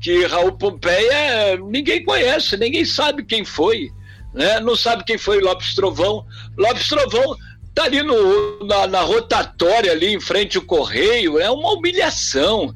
que 0.00 0.26
Raul 0.26 0.52
Pompeia 0.52 1.56
ninguém 1.56 2.04
conhece, 2.04 2.56
ninguém 2.56 2.84
sabe 2.84 3.24
quem 3.24 3.44
foi 3.44 3.92
né? 4.32 4.60
não 4.60 4.76
sabe 4.76 5.04
quem 5.04 5.18
foi 5.18 5.40
Lopes 5.40 5.74
Trovão. 5.74 6.24
Lopes 6.56 6.88
Trovão 6.88 7.36
tá 7.74 7.84
ali 7.84 8.02
no, 8.02 8.64
na, 8.64 8.86
na, 8.86 9.00
rotatória, 9.00 9.92
ali 9.92 10.14
em 10.14 10.20
frente 10.20 10.56
ao 10.56 10.64
Correio, 10.64 11.38
é 11.38 11.50
uma 11.50 11.72
humilhação, 11.72 12.74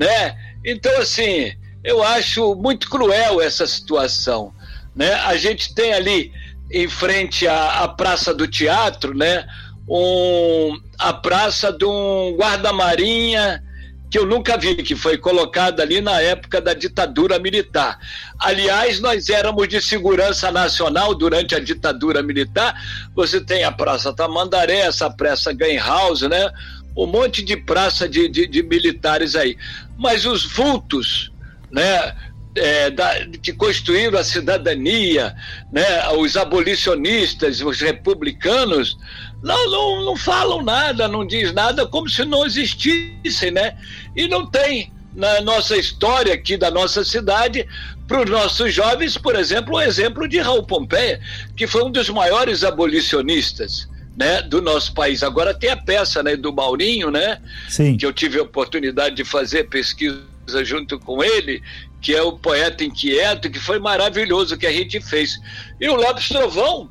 né? 0.00 0.34
Então, 0.64 0.98
assim, 0.98 1.52
eu 1.84 2.02
acho 2.02 2.54
muito 2.54 2.88
cruel 2.88 3.38
essa 3.38 3.66
situação, 3.66 4.50
né? 4.96 5.12
A 5.12 5.36
gente 5.36 5.74
tem 5.74 5.92
ali 5.92 6.32
em 6.72 6.88
frente 6.88 7.46
à, 7.46 7.82
à 7.82 7.88
Praça 7.88 8.32
do 8.32 8.48
Teatro, 8.48 9.14
né? 9.14 9.46
Um, 9.86 10.80
a 10.98 11.12
praça 11.12 11.70
de 11.72 11.84
um 11.84 12.34
guarda-marinha 12.36 13.62
que 14.10 14.18
eu 14.18 14.24
nunca 14.24 14.56
vi, 14.56 14.76
que 14.76 14.96
foi 14.96 15.18
colocada 15.18 15.82
ali 15.82 16.00
na 16.00 16.20
época 16.20 16.60
da 16.60 16.72
ditadura 16.72 17.38
militar. 17.38 17.98
Aliás, 18.38 19.00
nós 19.00 19.28
éramos 19.28 19.68
de 19.68 19.82
segurança 19.82 20.50
nacional 20.50 21.14
durante 21.14 21.54
a 21.54 21.60
ditadura 21.60 22.22
militar. 22.22 22.74
Você 23.14 23.40
tem 23.40 23.64
a 23.64 23.70
Praça 23.70 24.12
Tamandaré, 24.12 24.80
essa 24.80 25.10
Praça 25.10 25.52
House, 25.84 26.22
né? 26.22 26.50
Um 26.96 27.06
monte 27.06 27.42
de 27.42 27.56
praça 27.56 28.08
de, 28.08 28.28
de, 28.28 28.48
de 28.48 28.62
militares 28.64 29.36
aí. 29.36 29.56
Mas 30.00 30.24
os 30.24 30.44
vultos, 30.44 31.30
né? 31.70 32.16
É, 32.52 32.90
da, 32.90 33.26
que 33.40 33.52
construíram 33.52 34.18
a 34.18 34.24
cidadania, 34.24 35.36
né, 35.72 36.08
os 36.18 36.36
abolicionistas, 36.36 37.60
os 37.60 37.80
republicanos, 37.80 38.98
não, 39.40 39.70
não, 39.70 40.04
não 40.04 40.16
falam 40.16 40.60
nada, 40.60 41.06
não 41.06 41.24
diz 41.24 41.52
nada, 41.52 41.86
como 41.86 42.08
se 42.08 42.24
não 42.24 42.44
existissem, 42.44 43.52
né? 43.52 43.78
E 44.16 44.26
não 44.26 44.44
tem 44.46 44.92
na 45.14 45.40
nossa 45.40 45.76
história 45.76 46.34
aqui 46.34 46.56
da 46.56 46.70
nossa 46.70 47.04
cidade, 47.04 47.66
para 48.06 48.24
os 48.24 48.30
nossos 48.30 48.74
jovens, 48.74 49.16
por 49.16 49.36
exemplo, 49.36 49.76
o 49.76 49.80
exemplo 49.80 50.26
de 50.26 50.40
Raul 50.40 50.64
Pompeia, 50.64 51.20
que 51.56 51.66
foi 51.66 51.84
um 51.84 51.90
dos 51.90 52.10
maiores 52.10 52.64
abolicionistas. 52.64 53.88
Né, 54.20 54.42
do 54.42 54.60
nosso 54.60 54.92
país. 54.92 55.22
Agora 55.22 55.54
tem 55.54 55.70
a 55.70 55.76
peça 55.78 56.22
né, 56.22 56.36
do 56.36 56.52
Maurinho, 56.52 57.10
né? 57.10 57.40
Sim. 57.70 57.96
Que 57.96 58.04
eu 58.04 58.12
tive 58.12 58.38
a 58.38 58.42
oportunidade 58.42 59.16
de 59.16 59.24
fazer 59.24 59.64
pesquisa 59.70 60.20
junto 60.62 60.98
com 60.98 61.24
ele, 61.24 61.62
que 62.02 62.14
é 62.14 62.20
o 62.20 62.32
poeta 62.32 62.84
inquieto, 62.84 63.50
que 63.50 63.58
foi 63.58 63.78
maravilhoso 63.78 64.58
que 64.58 64.66
a 64.66 64.72
gente 64.72 65.00
fez. 65.00 65.40
E 65.80 65.88
o 65.88 65.94
Lopes 65.94 66.28
Trovão, 66.28 66.90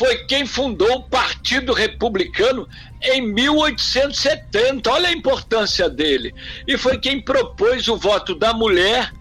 foi 0.00 0.16
quem 0.24 0.46
fundou 0.46 0.96
o 0.96 1.02
Partido 1.02 1.74
Republicano 1.74 2.66
em 3.02 3.20
1870. 3.20 4.90
Olha 4.90 5.08
a 5.08 5.12
importância 5.12 5.90
dele. 5.90 6.34
E 6.66 6.78
foi 6.78 6.98
quem 6.98 7.20
propôs 7.20 7.86
o 7.86 7.98
voto 7.98 8.34
da 8.34 8.54
mulher 8.54 9.12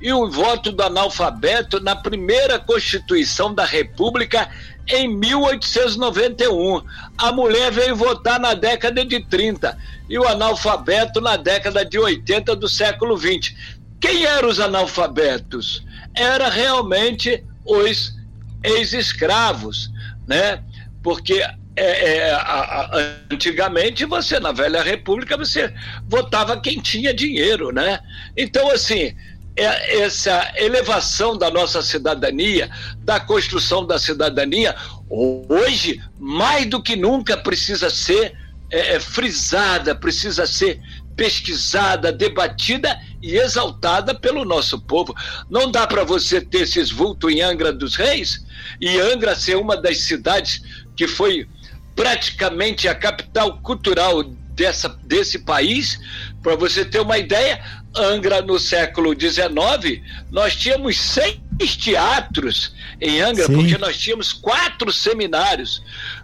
e 0.00 0.10
o 0.10 0.30
voto 0.30 0.72
do 0.72 0.82
analfabeto 0.82 1.80
na 1.80 1.94
primeira 1.94 2.58
Constituição 2.58 3.54
da 3.54 3.66
República 3.66 4.50
em 4.88 5.08
1891. 5.08 6.82
A 7.18 7.32
mulher 7.32 7.70
veio 7.70 7.96
votar 7.96 8.38
na 8.40 8.54
década 8.54 9.04
de 9.04 9.20
30 9.20 9.76
e 10.08 10.18
o 10.18 10.26
analfabeto 10.26 11.20
na 11.20 11.36
década 11.36 11.84
de 11.84 11.98
80 11.98 12.56
do 12.56 12.68
século 12.68 13.16
20. 13.16 13.80
Quem 14.00 14.24
eram 14.24 14.48
os 14.48 14.60
analfabetos? 14.60 15.84
Era 16.14 16.48
realmente 16.48 17.42
os 17.64 18.14
ex-escravos 18.62 19.90
né? 20.26 20.62
Porque 21.02 21.42
é, 21.74 22.16
é, 22.16 22.32
a, 22.32 22.38
a, 22.40 23.16
antigamente 23.30 24.04
você, 24.04 24.38
na 24.38 24.52
velha 24.52 24.82
república, 24.82 25.36
você 25.36 25.72
votava 26.08 26.60
quem 26.60 26.80
tinha 26.80 27.14
dinheiro, 27.14 27.72
né? 27.72 28.00
Então, 28.36 28.70
assim, 28.70 29.14
essa 29.56 30.52
elevação 30.56 31.36
da 31.36 31.50
nossa 31.50 31.82
cidadania, 31.82 32.70
da 32.98 33.20
construção 33.20 33.86
da 33.86 33.98
cidadania, 33.98 34.74
hoje, 35.08 36.00
mais 36.18 36.66
do 36.66 36.82
que 36.82 36.96
nunca, 36.96 37.36
precisa 37.36 37.90
ser 37.90 38.34
é, 38.70 38.94
é, 38.94 39.00
frisada, 39.00 39.94
precisa 39.94 40.46
ser 40.46 40.80
pesquisada, 41.14 42.10
debatida 42.10 42.98
e 43.20 43.36
exaltada 43.36 44.14
pelo 44.14 44.46
nosso 44.46 44.80
povo. 44.80 45.14
Não 45.50 45.70
dá 45.70 45.86
para 45.86 46.04
você 46.04 46.40
ter 46.40 46.62
esses 46.62 46.90
vultos 46.90 47.30
em 47.30 47.42
Angra 47.42 47.70
dos 47.70 47.96
Reis 47.96 48.44
e 48.80 48.98
Angra 48.98 49.36
ser 49.36 49.58
uma 49.58 49.76
das 49.76 49.98
cidades 49.98 50.62
que 50.96 51.06
foi 51.06 51.46
praticamente 51.94 52.88
a 52.88 52.94
capital 52.94 53.58
cultural 53.58 54.24
dessa, 54.24 54.88
desse 55.04 55.40
país. 55.40 56.00
Para 56.42 56.56
você 56.56 56.84
ter 56.84 57.00
uma 57.00 57.18
ideia, 57.18 57.62
Angra 57.96 58.40
no 58.40 58.58
século 58.58 59.12
XIX, 59.18 60.02
nós 60.30 60.56
tínhamos 60.56 60.98
seis 60.98 61.76
teatros 61.76 62.74
em 63.00 63.20
Angra, 63.20 63.46
Sim. 63.46 63.54
porque 63.54 63.78
nós 63.78 63.96
tínhamos 63.98 64.32
quatro 64.32 64.92
seminários. 64.92 65.82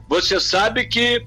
Você 0.08 0.40
sabe 0.40 0.86
que 0.86 1.24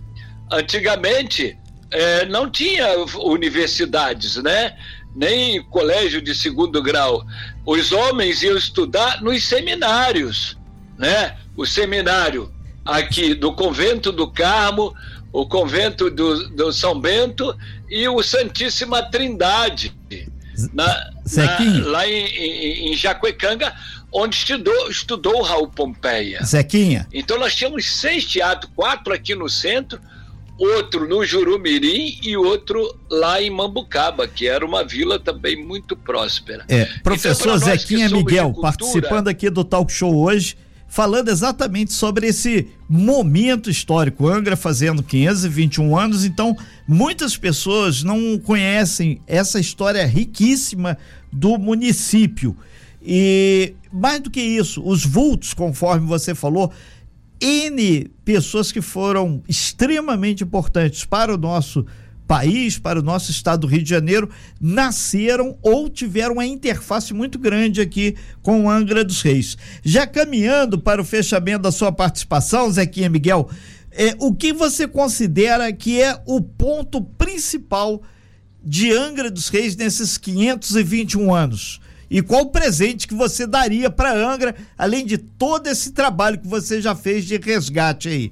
antigamente 0.52 1.58
é, 1.92 2.26
não 2.26 2.50
tinha 2.50 2.88
universidades, 3.18 4.38
né? 4.38 4.76
Nem 5.16 5.62
colégio 5.66 6.22
de 6.22 6.34
segundo 6.34 6.82
grau. 6.82 7.26
Os 7.66 7.92
homens 7.92 8.42
iam 8.42 8.58
estudar 8.58 9.22
nos 9.22 9.44
seminários, 9.46 10.58
né? 10.98 11.38
O 11.56 11.66
seminário 11.66 12.52
aqui 12.86 13.34
do 13.34 13.54
convento 13.54 14.12
do 14.12 14.32
Carmo, 14.32 14.96
o 15.32 15.46
convento 15.46 16.10
do, 16.10 16.50
do 16.50 16.74
São 16.74 17.00
Bento 17.00 17.56
e 17.90 18.08
o 18.08 18.22
Santíssima 18.24 19.04
Trindade, 19.04 19.94
na, 20.74 21.12
na, 21.36 21.86
lá 21.86 22.08
em, 22.08 22.26
em, 22.26 22.92
em 22.92 22.98
Jacuecanga, 22.98 23.74
onde 24.12 24.36
estudou, 24.36 24.90
estudou 24.90 25.40
o 25.40 25.42
Raul 25.42 25.68
Pompeia. 25.68 26.44
Zequinha. 26.44 27.08
Então 27.14 27.40
nós 27.40 27.56
tínhamos 27.56 28.00
seis 28.00 28.26
teatros, 28.26 28.72
quatro 28.76 29.14
aqui 29.14 29.34
no 29.34 29.50
centro, 29.50 30.00
outro 30.58 31.08
no 31.08 31.26
Jurumirim 31.26 32.20
e 32.22 32.38
outro 32.38 32.96
lá 33.10 33.42
em 33.42 33.50
Mambucaba, 33.50 34.28
que 34.28 34.48
era 34.48 34.66
uma 34.66 34.84
vila 34.84 35.18
também 35.18 35.56
muito 35.56 35.96
próspera. 35.96 36.66
É, 36.68 36.86
professor 37.02 37.56
então, 37.56 37.58
Zequinha 37.58 38.10
Miguel, 38.10 38.52
cultura, 38.52 38.62
participando 38.62 39.28
aqui 39.28 39.50
do 39.50 39.64
Talk 39.64 39.92
Show 39.92 40.16
hoje, 40.16 40.58
falando 40.92 41.30
exatamente 41.30 41.94
sobre 41.94 42.28
esse 42.28 42.68
momento 42.88 43.70
histórico. 43.70 44.28
Angra 44.28 44.58
fazendo 44.58 45.02
521 45.02 45.98
anos, 45.98 46.26
então 46.26 46.54
muitas 46.86 47.38
pessoas 47.38 48.04
não 48.04 48.38
conhecem 48.38 49.22
essa 49.26 49.58
história 49.58 50.06
riquíssima 50.06 50.98
do 51.32 51.58
município. 51.58 52.58
E 53.02 53.74
mais 53.90 54.20
do 54.20 54.30
que 54.30 54.42
isso, 54.42 54.84
os 54.86 55.06
vultos, 55.06 55.54
conforme 55.54 56.06
você 56.06 56.36
falou, 56.36 56.74
N 57.40 58.12
pessoas 58.26 58.70
que 58.70 58.82
foram 58.82 59.42
extremamente 59.48 60.44
importantes 60.44 61.06
para 61.06 61.34
o 61.34 61.38
nosso 61.38 61.86
país, 62.32 62.80
para 62.80 62.98
o 62.98 63.04
nosso 63.04 63.30
estado 63.30 63.62
do 63.62 63.68
Rio 63.68 63.84
de 63.84 63.90
Janeiro, 63.90 64.30
nasceram 64.58 65.58
ou 65.62 65.90
tiveram 65.90 66.36
uma 66.36 66.46
interface 66.46 67.14
muito 67.14 67.38
grande 67.38 67.82
aqui 67.82 68.16
com 68.42 68.70
Angra 68.70 69.04
dos 69.04 69.22
Reis. 69.22 69.58
Já 69.84 70.08
caminhando 70.08 70.80
para 70.80 71.02
o 71.02 71.04
fechamento 71.04 71.64
da 71.64 71.74
sua 71.74 71.92
participação, 71.92 72.72
Zequinha 72.72 73.10
Miguel, 73.10 73.50
é, 73.92 74.16
o 74.18 74.34
que 74.34 74.54
você 74.54 74.88
considera 74.88 75.74
que 75.74 76.02
é 76.02 76.22
o 76.26 76.40
ponto 76.40 77.02
principal 77.02 78.02
de 78.64 78.94
Angra 78.94 79.30
dos 79.30 79.50
Reis 79.50 79.76
nesses 79.76 80.18
521 80.18 81.36
anos? 81.36 81.82
E 82.10 82.22
qual 82.22 82.44
o 82.44 82.50
presente 82.50 83.10
que 83.10 83.14
você 83.14 83.46
daria 83.46 83.90
para 83.90 84.14
Angra, 84.14 84.56
além 84.78 85.06
de 85.06 85.18
todo 85.18 85.68
esse 85.68 85.92
trabalho 85.92 86.40
que 86.40 86.48
você 86.48 86.82
já 86.82 86.96
fez 86.96 87.26
de 87.26 87.36
resgate 87.36 88.08
aí? 88.08 88.32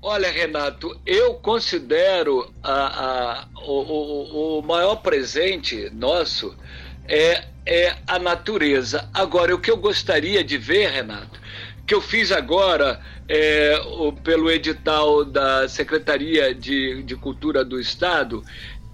Olha, 0.00 0.30
Renato, 0.30 0.96
eu 1.04 1.34
considero 1.34 2.54
a, 2.62 2.72
a, 2.72 3.48
o, 3.66 3.72
o, 3.72 4.58
o 4.58 4.62
maior 4.62 4.96
presente 4.96 5.90
nosso 5.90 6.56
é, 7.08 7.42
é 7.66 7.96
a 8.06 8.16
natureza. 8.16 9.08
Agora, 9.12 9.52
o 9.52 9.58
que 9.58 9.70
eu 9.70 9.76
gostaria 9.76 10.44
de 10.44 10.56
ver, 10.56 10.90
Renato, 10.90 11.40
que 11.84 11.92
eu 11.92 12.00
fiz 12.00 12.30
agora 12.30 13.00
é, 13.28 13.76
o, 13.98 14.12
pelo 14.12 14.48
edital 14.48 15.24
da 15.24 15.68
Secretaria 15.68 16.54
de, 16.54 17.02
de 17.02 17.16
Cultura 17.16 17.64
do 17.64 17.80
Estado, 17.80 18.44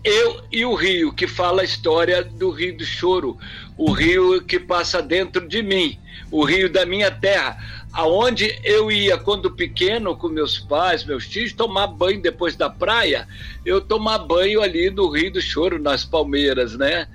eu 0.02 0.42
e 0.52 0.64
o 0.64 0.74
rio, 0.74 1.12
que 1.12 1.26
fala 1.26 1.62
a 1.62 1.64
história 1.64 2.22
do 2.22 2.50
Rio 2.50 2.76
do 2.76 2.84
Choro, 2.84 3.38
o 3.76 3.90
rio 3.90 4.40
que 4.42 4.60
passa 4.60 5.02
dentro 5.02 5.48
de 5.48 5.62
mim, 5.62 5.98
o 6.30 6.44
rio 6.44 6.70
da 6.70 6.84
minha 6.84 7.10
terra, 7.10 7.56
aonde 7.94 8.58
eu 8.64 8.90
ia 8.90 9.16
quando 9.16 9.52
pequeno 9.52 10.16
com 10.16 10.28
meus 10.28 10.58
pais, 10.58 11.04
meus 11.04 11.28
tios, 11.28 11.52
tomar 11.52 11.86
banho 11.86 12.20
depois 12.20 12.56
da 12.56 12.68
praia, 12.68 13.26
eu 13.64 13.80
tomar 13.80 14.18
banho 14.18 14.60
ali 14.60 14.90
no 14.90 15.08
Rio 15.08 15.32
do 15.32 15.40
Choro, 15.40 15.78
nas 15.78 16.04
Palmeiras, 16.04 16.76
né? 16.76 17.06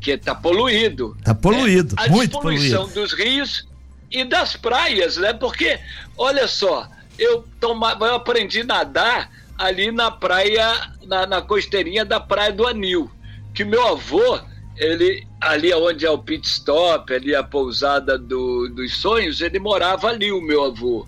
Que 0.00 0.12
está 0.12 0.34
poluído. 0.34 1.14
Está 1.18 1.34
poluído, 1.34 1.94
né? 1.94 2.08
muito 2.08 2.40
poluído. 2.40 2.74
A 2.74 2.78
poluído. 2.78 3.00
dos 3.00 3.12
rios 3.12 3.68
e 4.10 4.24
das 4.24 4.56
praias, 4.56 5.18
né? 5.18 5.34
Porque, 5.34 5.78
olha 6.16 6.48
só, 6.48 6.88
eu, 7.18 7.44
tomava, 7.60 8.06
eu 8.06 8.14
aprendi 8.14 8.62
a 8.62 8.64
nadar 8.64 9.30
ali 9.58 9.92
na 9.92 10.10
praia, 10.10 10.92
na, 11.04 11.26
na 11.26 11.42
costeirinha 11.42 12.06
da 12.06 12.18
Praia 12.18 12.52
do 12.52 12.66
Anil, 12.66 13.10
que 13.52 13.64
meu 13.64 13.86
avô, 13.86 14.40
ele 14.76 15.26
ali 15.40 15.72
onde 15.74 16.06
é 16.06 16.10
o 16.10 16.18
pit 16.18 16.46
stop, 16.46 17.12
ali 17.12 17.34
a 17.34 17.42
pousada 17.42 18.18
do, 18.18 18.68
dos 18.68 18.96
sonhos, 18.96 19.40
ele 19.40 19.58
morava 19.58 20.08
ali, 20.08 20.32
o 20.32 20.40
meu 20.40 20.64
avô. 20.64 21.06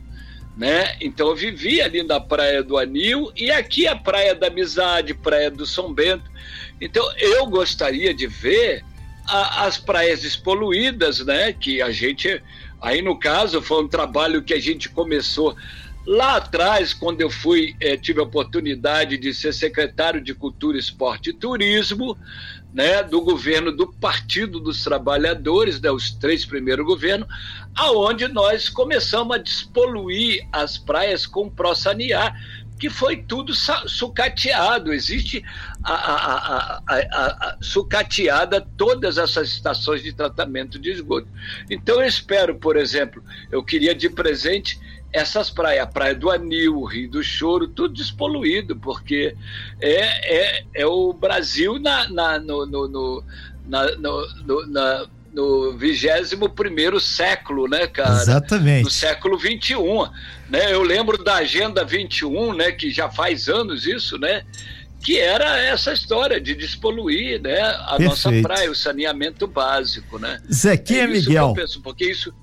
Né? 0.57 0.96
Então 1.00 1.29
eu 1.29 1.37
vivia 1.37 1.85
ali 1.85 2.03
na 2.03 2.20
Praia 2.20 2.62
do 2.62 2.79
Anil 2.79 3.33
e 3.37 3.50
aqui 3.50 3.88
a 3.88 3.96
Praia 3.96 4.35
da 4.35 4.46
Amizade, 4.46 5.12
Praia 5.12 5.50
do 5.50 5.66
São 5.66 5.92
Bento. 5.92 6.31
Então 6.81 7.05
eu 7.18 7.46
gostaria 7.46 8.14
de 8.14 8.27
ver 8.27 8.85
a, 9.27 9.64
as 9.64 9.79
praias 9.79 10.22
despoluídas, 10.22 11.24
né? 11.24 11.53
Que 11.53 11.83
a 11.83 11.90
gente, 11.90 12.40
aí 12.81 13.03
no 13.03 13.18
caso, 13.18 13.61
foi 13.61 13.83
um 13.83 13.88
trabalho 13.88 14.42
que 14.42 14.55
a 14.55 14.61
gente 14.61 14.88
começou 14.88 15.57
Lá 16.07 16.37
atrás, 16.37 16.92
quando 16.92 17.22
eu 17.22 17.31
fui, 17.31 17.74
eh, 17.81 17.96
tive 17.96 18.20
a 18.20 18.24
oportunidade 18.24 19.16
de 19.16 19.33
ser 19.33 19.55
secretário 19.55 20.20
de 20.20 20.35
Cultura, 20.35 20.77
Esporte 20.77 21.31
e 21.31 21.33
Turismo, 21.33 22.18
né, 22.74 23.04
do 23.04 23.20
governo 23.20 23.70
do 23.70 23.87
Partido 23.87 24.58
dos 24.58 24.82
Trabalhadores, 24.82 25.80
né, 25.80 25.92
os 25.92 26.10
três 26.10 26.44
primeiros 26.44 26.84
governos, 26.84 27.28
aonde 27.72 28.26
nós 28.26 28.68
começamos 28.68 29.37
a 29.37 29.38
despoluir 29.38 30.44
as 30.52 30.76
praias 30.76 31.24
com 31.24 31.48
pró-sanear, 31.48 32.37
que 32.76 32.90
foi 32.90 33.18
tudo 33.18 33.54
sucateado. 33.54 34.92
Existe 34.92 35.44
a, 35.84 35.94
a, 35.94 36.82
a, 36.88 37.56
sucateada 37.60 38.60
todas 38.76 39.18
essas 39.18 39.50
estações 39.50 40.02
de 40.02 40.12
tratamento 40.12 40.76
de 40.76 40.90
esgoto. 40.90 41.28
Então 41.70 42.00
eu 42.00 42.08
espero, 42.08 42.56
por 42.56 42.76
exemplo, 42.76 43.22
eu 43.52 43.62
queria 43.62 43.94
de 43.94 44.10
presente 44.10 44.80
essas 45.14 45.48
praias, 45.48 45.85
a 45.85 45.87
Praia 45.87 46.12
do 46.12 46.29
Anil, 46.29 46.77
o 46.77 46.85
Rio 46.85 47.09
do 47.09 47.22
Choro, 47.22 47.68
tudo 47.68 47.94
despoluído, 47.94 48.74
porque 48.74 49.37
é, 49.81 50.59
é, 50.59 50.64
é 50.74 50.87
o 50.87 51.12
Brasil 51.12 51.79
na, 51.79 52.09
na, 52.09 52.38
no, 52.40 52.66
no, 52.66 52.88
no, 52.88 53.24
na, 53.64 53.96
no, 53.96 54.29
no, 54.44 54.66
na, 54.66 55.07
no 55.33 55.79
21 55.79 56.98
século, 56.98 57.68
né, 57.68 57.87
cara? 57.87 58.22
Exatamente. 58.22 58.85
No 58.85 58.90
século 58.90 59.38
21. 59.38 60.03
Né? 60.50 60.74
Eu 60.74 60.83
lembro 60.83 61.22
da 61.22 61.37
Agenda 61.37 61.85
21, 61.85 62.53
né, 62.53 62.72
que 62.72 62.90
já 62.90 63.09
faz 63.09 63.48
anos 63.48 63.87
isso, 63.87 64.18
né? 64.18 64.42
Que 65.00 65.20
era 65.20 65.59
essa 65.59 65.92
história 65.92 66.40
de 66.40 66.57
despoluir 66.57 67.40
né, 67.40 67.61
a 67.61 67.96
Perfeito. 67.98 68.09
nossa 68.09 68.33
praia, 68.42 68.70
o 68.70 68.74
saneamento 68.74 69.46
básico, 69.46 70.18
né? 70.18 70.40
Zequinha 70.53 71.05
é 71.05 71.07
Miguel. 71.07 71.55
Que 71.55 71.61
eu 71.61 71.64
penso, 71.64 71.81
porque 71.83 72.11
isso 72.11 72.35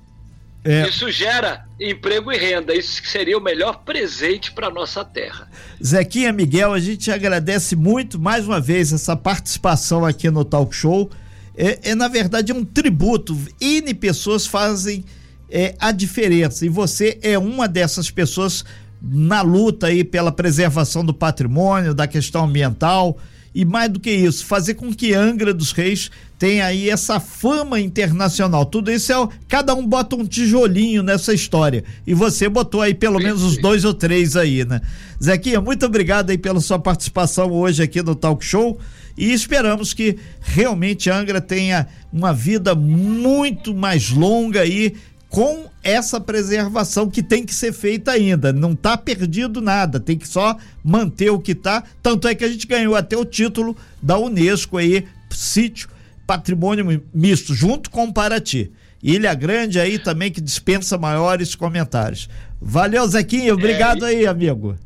é. 0.64 0.88
Isso 0.88 1.10
gera 1.10 1.66
emprego 1.80 2.32
e 2.32 2.38
renda. 2.38 2.74
Isso 2.76 3.02
seria 3.06 3.38
o 3.38 3.42
melhor 3.42 3.84
presente 3.84 4.52
para 4.52 4.70
nossa 4.70 5.04
terra. 5.04 5.50
Zequinha 5.84 6.32
Miguel, 6.32 6.74
a 6.74 6.80
gente 6.80 7.10
agradece 7.10 7.76
muito 7.76 8.20
mais 8.20 8.46
uma 8.46 8.60
vez 8.60 8.94
essa 8.94 9.16
participação 9.16 10.06
aqui 10.06 10.30
no 10.30 10.46
Talk 10.46 10.76
Show. 10.76 11.10
É, 11.58 11.92
é 11.92 11.96
na 11.96 12.08
verdade 12.08 12.52
é 12.52 12.56
um 12.56 12.64
tributo. 12.64 13.38
N 13.60 13.94
pessoas 13.96 14.46
fazem 14.46 15.04
é, 15.50 15.76
a 15.80 15.92
diferença 15.92 16.66
e 16.66 16.70
você 16.70 17.18
é 17.24 17.38
uma 17.40 17.68
dessas 17.68 18.12
pessoas 18.12 18.64
na 19.02 19.42
luta 19.42 19.88
aí 19.88 20.04
pela 20.04 20.32
preservação 20.32 21.04
do 21.04 21.14
patrimônio, 21.14 21.96
da 21.96 22.06
questão 22.06 22.46
ambiental 22.46 23.18
e 23.54 23.66
mais 23.66 23.90
do 23.90 24.00
que 24.00 24.12
isso, 24.12 24.46
fazer 24.46 24.76
com 24.76 24.94
que 24.94 25.14
Angra 25.14 25.54
dos 25.54 25.72
Reis 25.72 26.10
tenha 26.42 26.66
aí 26.66 26.90
essa 26.90 27.20
fama 27.20 27.80
internacional. 27.80 28.66
Tudo 28.66 28.92
isso 28.92 29.14
é. 29.14 29.30
Cada 29.48 29.76
um 29.76 29.86
bota 29.86 30.16
um 30.16 30.26
tijolinho 30.26 31.04
nessa 31.04 31.36
história. 31.36 31.84
E 32.06 32.16
você 32.16 32.50
botou 32.50 32.82
aí 32.82 32.96
pelo 32.96 33.20
menos 33.20 33.44
os 33.44 33.58
dois 33.58 33.86
ou 33.86 33.94
três 33.94 34.36
aí, 34.36 34.66
né? 34.66 34.82
Zequinha, 35.24 35.62
muito 35.62 35.86
obrigado 35.86 36.32
aí 36.32 36.40
pela 36.40 36.60
sua 36.60 36.80
participação 36.80 37.52
hoje 37.52 37.84
aqui 37.84 38.02
no 38.02 38.16
Talk 38.16 38.44
Show. 38.44 38.80
E 39.16 39.32
esperamos 39.32 39.94
que 39.94 40.18
realmente 40.42 41.12
Angra 41.12 41.40
tenha 41.40 41.88
uma 42.12 42.34
vida 42.34 42.74
muito 42.74 43.76
mais 43.76 44.10
longa 44.10 44.62
aí 44.62 44.96
com 45.30 45.66
essa 45.84 46.20
preservação 46.20 47.08
que 47.08 47.22
tem 47.22 47.46
que 47.46 47.54
ser 47.54 47.72
feita 47.72 48.14
ainda. 48.14 48.52
Não 48.52 48.72
está 48.72 48.98
perdido 48.98 49.62
nada, 49.62 50.00
tem 50.00 50.18
que 50.18 50.28
só 50.28 50.58
manter 50.84 51.30
o 51.30 51.38
que 51.38 51.52
está. 51.52 51.84
Tanto 52.02 52.28
é 52.28 52.34
que 52.34 52.44
a 52.44 52.50
gente 52.50 52.66
ganhou 52.66 52.96
até 52.96 53.16
o 53.16 53.24
título 53.24 53.78
da 54.02 54.18
Unesco 54.18 54.80
aí, 54.80 55.06
sítio 55.30 55.88
patrimônio 56.26 57.04
misto, 57.14 57.54
junto 57.54 57.90
com 57.90 58.12
Paraty. 58.12 58.72
Ilha 59.04 59.34
Grande 59.34 59.80
aí 59.80 59.98
também 59.98 60.32
que 60.32 60.40
dispensa 60.40 60.98
maiores 60.98 61.56
comentários. 61.56 62.30
Valeu, 62.62 63.08
Zequinha, 63.08 63.54
obrigado 63.54 64.06
é, 64.06 64.10
aí, 64.10 64.28
amigo. 64.28 64.78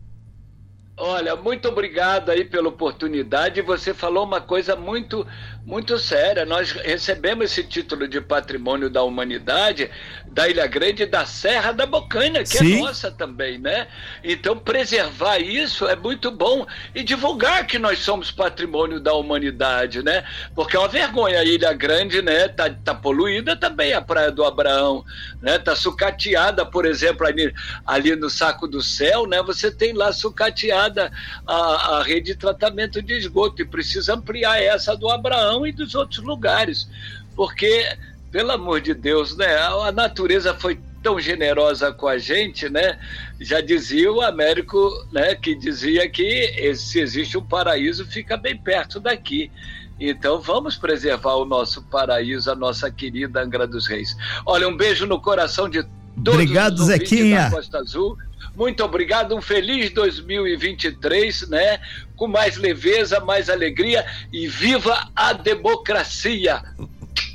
Olha, 0.98 1.36
muito 1.36 1.68
obrigado 1.68 2.30
aí 2.30 2.46
pela 2.46 2.70
oportunidade. 2.70 3.62
Você 3.62 3.94
falou 3.94 4.24
uma 4.24 4.40
coisa 4.40 4.78
muito, 4.78 5.28
muito 5.66 5.98
séria. 5.98 6.46
Nós 6.46 6.72
recebemos 6.72 7.46
esse 7.46 7.64
título 7.64 8.08
de 8.08 8.22
Patrimônio 8.22 8.88
da 8.88 9.02
Humanidade 9.02 9.90
da 10.28 10.48
Ilha 10.48 10.68
Grande 10.68 11.04
e 11.04 11.06
da 11.08 11.26
Serra 11.26 11.72
da 11.72 11.86
Bocaina, 11.86 12.44
que 12.44 12.58
é 12.58 12.60
Sim. 12.60 12.78
é 12.78 12.82
nossa 12.82 13.10
também, 13.10 13.58
né? 13.58 13.88
Então, 14.24 14.58
preservar 14.58 15.40
isso 15.40 15.88
é 15.88 15.96
muito 15.96 16.30
bom 16.30 16.68
e 16.94 17.02
divulgar 17.02 17.66
que 17.66 17.80
nós 17.80 18.00
somos 18.00 18.30
patrimônio 18.32 19.00
da 19.00 19.14
humanidade, 19.14 20.04
né? 20.04 20.24
Porque 20.54 20.76
é 20.76 20.80
uma 20.80 20.88
vergonha 20.88 21.40
a 21.40 21.44
Ilha 21.44 21.74
Grande, 21.74 22.22
né? 22.22 22.48
Tá, 22.48 22.70
tá 22.70 22.94
poluída 22.94 23.56
também 23.56 23.94
a 23.94 24.02
Praia 24.02 24.32
do 24.32 24.44
Abraão, 24.44 25.04
né? 25.42 25.58
Tá 25.58 25.76
sucateada, 25.76 26.64
por 26.66 26.86
exemplo, 26.86 27.26
ali, 27.26 27.52
ali 27.86 28.16
no 28.16 28.30
Saco 28.30 28.68
do 28.68 28.84
Céu, 28.84 29.26
né? 29.26 29.42
Você 29.42 29.72
tem 29.72 29.94
lá 29.94 30.14
sucateada 30.14 31.12
a, 31.48 31.98
a 31.98 32.04
rede 32.04 32.26
de 32.26 32.36
tratamento 32.36 33.02
de 33.02 33.14
esgoto 33.14 33.62
e 33.62 33.66
precisa 33.66 34.16
ampliar 34.16 34.62
essa 34.62 34.96
do 34.98 35.10
Abraão 35.10 35.55
e 35.64 35.72
dos 35.72 35.94
outros 35.94 36.24
lugares, 36.24 36.90
porque 37.36 37.86
pelo 38.32 38.52
amor 38.52 38.82
de 38.82 38.96
Deus, 38.96 39.38
né? 39.38 39.56
A 39.56 39.92
natureza 39.92 40.56
foi 40.56 40.80
tão 41.02 41.20
generosa 41.20 41.94
com 41.94 42.08
a 42.08 42.18
gente, 42.18 42.68
né? 42.68 43.00
Já 43.40 43.62
dizia 43.62 44.12
o 44.12 44.22
Américo, 44.22 44.92
né? 45.12 45.36
Que 45.36 45.54
dizia 45.56 46.10
que 46.10 46.74
se 46.76 47.00
existe 47.00 47.38
um 47.38 47.46
paraíso, 47.46 48.06
fica 48.06 48.36
bem 48.36 48.58
perto 48.58 49.00
daqui. 49.00 49.52
Então 49.98 50.42
vamos 50.42 50.76
preservar 50.76 51.36
o 51.36 51.46
nosso 51.46 51.82
paraíso, 51.84 52.52
a 52.52 52.56
nossa 52.56 52.92
querida 52.92 53.42
Angra 53.42 53.66
dos 53.66 53.88
Reis. 53.88 54.18
Olha, 54.46 54.68
um 54.68 54.76
beijo 54.76 55.06
no 55.06 55.22
coração 55.22 55.70
de 55.70 55.84
todos 56.16 56.34
Obrigado, 56.34 56.80
os 56.80 56.88
Zequinha. 56.88 57.44
da 57.44 57.52
Costa 57.52 57.78
Azul. 57.78 58.18
Muito 58.56 58.84
obrigado, 58.84 59.36
um 59.36 59.42
feliz 59.42 59.92
2023, 59.92 61.50
né? 61.50 61.80
Com 62.16 62.28
mais 62.28 62.58
leveza, 62.58 63.20
mais 63.20 63.50
alegria 63.50 64.06
e 64.32 64.48
viva 64.48 65.10
a 65.16 65.34
democracia! 65.34 66.62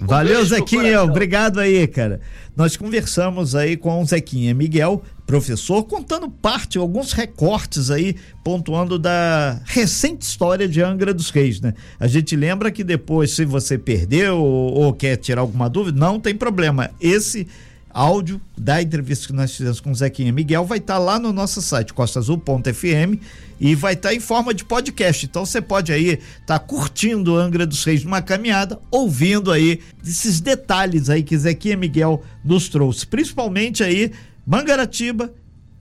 Valeu, 0.01 0.45
Zequinha. 0.45 1.03
Obrigado 1.03 1.61
aí, 1.61 1.87
cara. 1.87 2.21
Nós 2.57 2.77
conversamos 2.77 3.55
aí 3.55 3.77
com 3.77 4.03
o 4.03 4.05
Zequinha 4.05 4.55
Miguel, 4.55 5.03
professor, 5.27 5.85
contando 5.85 6.29
parte, 6.29 6.79
alguns 6.79 7.13
recortes 7.13 7.91
aí, 7.91 8.17
pontuando 8.43 8.99
da 8.99 9.61
recente 9.65 10.23
história 10.23 10.67
de 10.67 10.83
Angra 10.83 11.15
dos 11.15 11.31
Reis, 11.31 11.61
né? 11.61 11.75
A 11.99 12.07
gente 12.07 12.35
lembra 12.35 12.71
que 12.71 12.83
depois, 12.83 13.31
se 13.31 13.45
você 13.45 13.79
perdeu 13.79 14.39
ou, 14.39 14.75
ou 14.75 14.93
quer 14.93 15.17
tirar 15.17 15.43
alguma 15.43 15.69
dúvida, 15.69 15.99
não 15.99 16.19
tem 16.19 16.35
problema. 16.35 16.91
Esse 17.01 17.47
áudio 17.93 18.41
da 18.57 18.81
entrevista 18.81 19.27
que 19.27 19.33
nós 19.33 19.55
fizemos 19.55 19.81
com 19.81 19.91
o 19.91 19.95
Zequinha 19.95 20.33
Miguel 20.33 20.65
vai 20.65 20.79
estar 20.79 20.95
tá 20.95 20.99
lá 20.99 21.19
no 21.19 21.33
nosso 21.33 21.61
site 21.61 21.93
costazul.fm 21.93 23.21
e 23.61 23.75
vai 23.75 23.95
estar 23.95 24.11
tá 24.11 24.15
em 24.15 24.21
forma 24.21 24.55
de 24.55 24.65
podcast. 24.65 25.27
Então 25.27 25.45
você 25.45 25.61
pode 25.61 25.93
aí 25.93 26.11
estar 26.11 26.21
tá 26.47 26.59
curtindo 26.59 27.37
Angra 27.37 27.67
dos 27.67 27.85
Reis 27.85 28.05
numa 28.05 28.23
caminhada, 28.23 28.81
ouvindo 28.91 29.51
aí 29.51 29.81
esses 30.05 30.41
detalhes 30.41 31.11
aí 31.11 31.23
que 31.23 31.37
Zequinha 31.37 31.77
Miguel 31.77 32.23
nos 32.45 32.69
trouxe, 32.69 33.07
principalmente 33.07 33.83
aí 33.83 34.13
Mangaratiba 34.47 35.33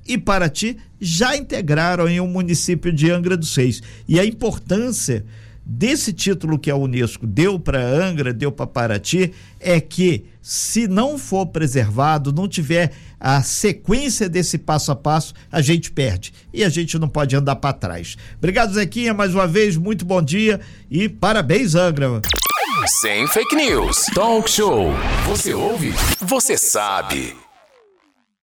e 0.08 0.18
Paraty 0.18 0.78
já 1.00 1.38
integraram 1.38 2.08
em 2.08 2.20
um 2.20 2.28
município 2.28 2.92
de 2.92 3.12
Angra 3.12 3.38
dos 3.38 3.56
Reis 3.56 3.82
e 4.08 4.20
a 4.20 4.26
importância 4.26 5.24
desse 5.64 6.12
título 6.12 6.58
que 6.58 6.72
a 6.72 6.76
Unesco 6.76 7.28
deu 7.28 7.60
para 7.60 7.80
Angra, 7.80 8.34
deu 8.34 8.52
para 8.52 8.66
Paraty, 8.66 9.32
é 9.60 9.80
que 9.80 10.26
se 10.50 10.88
não 10.88 11.16
for 11.16 11.46
preservado, 11.46 12.34
não 12.34 12.48
tiver 12.48 12.92
a 13.20 13.44
sequência 13.44 14.28
desse 14.28 14.58
passo 14.58 14.92
a 14.92 14.96
passo, 14.96 15.32
a 15.52 15.62
gente 15.62 15.92
perde 15.92 16.34
e 16.52 16.64
a 16.64 16.70
gente 16.70 16.98
não 16.98 17.08
pode 17.08 17.36
andar 17.36 17.58
para 17.58 17.72
trás. 17.72 18.18
Obrigado, 18.36 18.74
Zequinha, 18.74 19.14
mais 19.14 19.36
uma 19.36 19.46
vez, 19.46 19.78
muito 19.78 20.04
bom 20.06 20.20
dia 20.20 20.60
e 20.90 21.08
parabéns, 21.08 21.76
Angra. 21.76 22.20
Sem 23.00 23.28
fake 23.28 23.56
news. 23.56 24.08
Talk 24.16 24.50
show. 24.50 24.88
Você 25.28 25.54
ouve? 25.54 25.94
Você 26.20 26.58
sabe. 26.58 27.49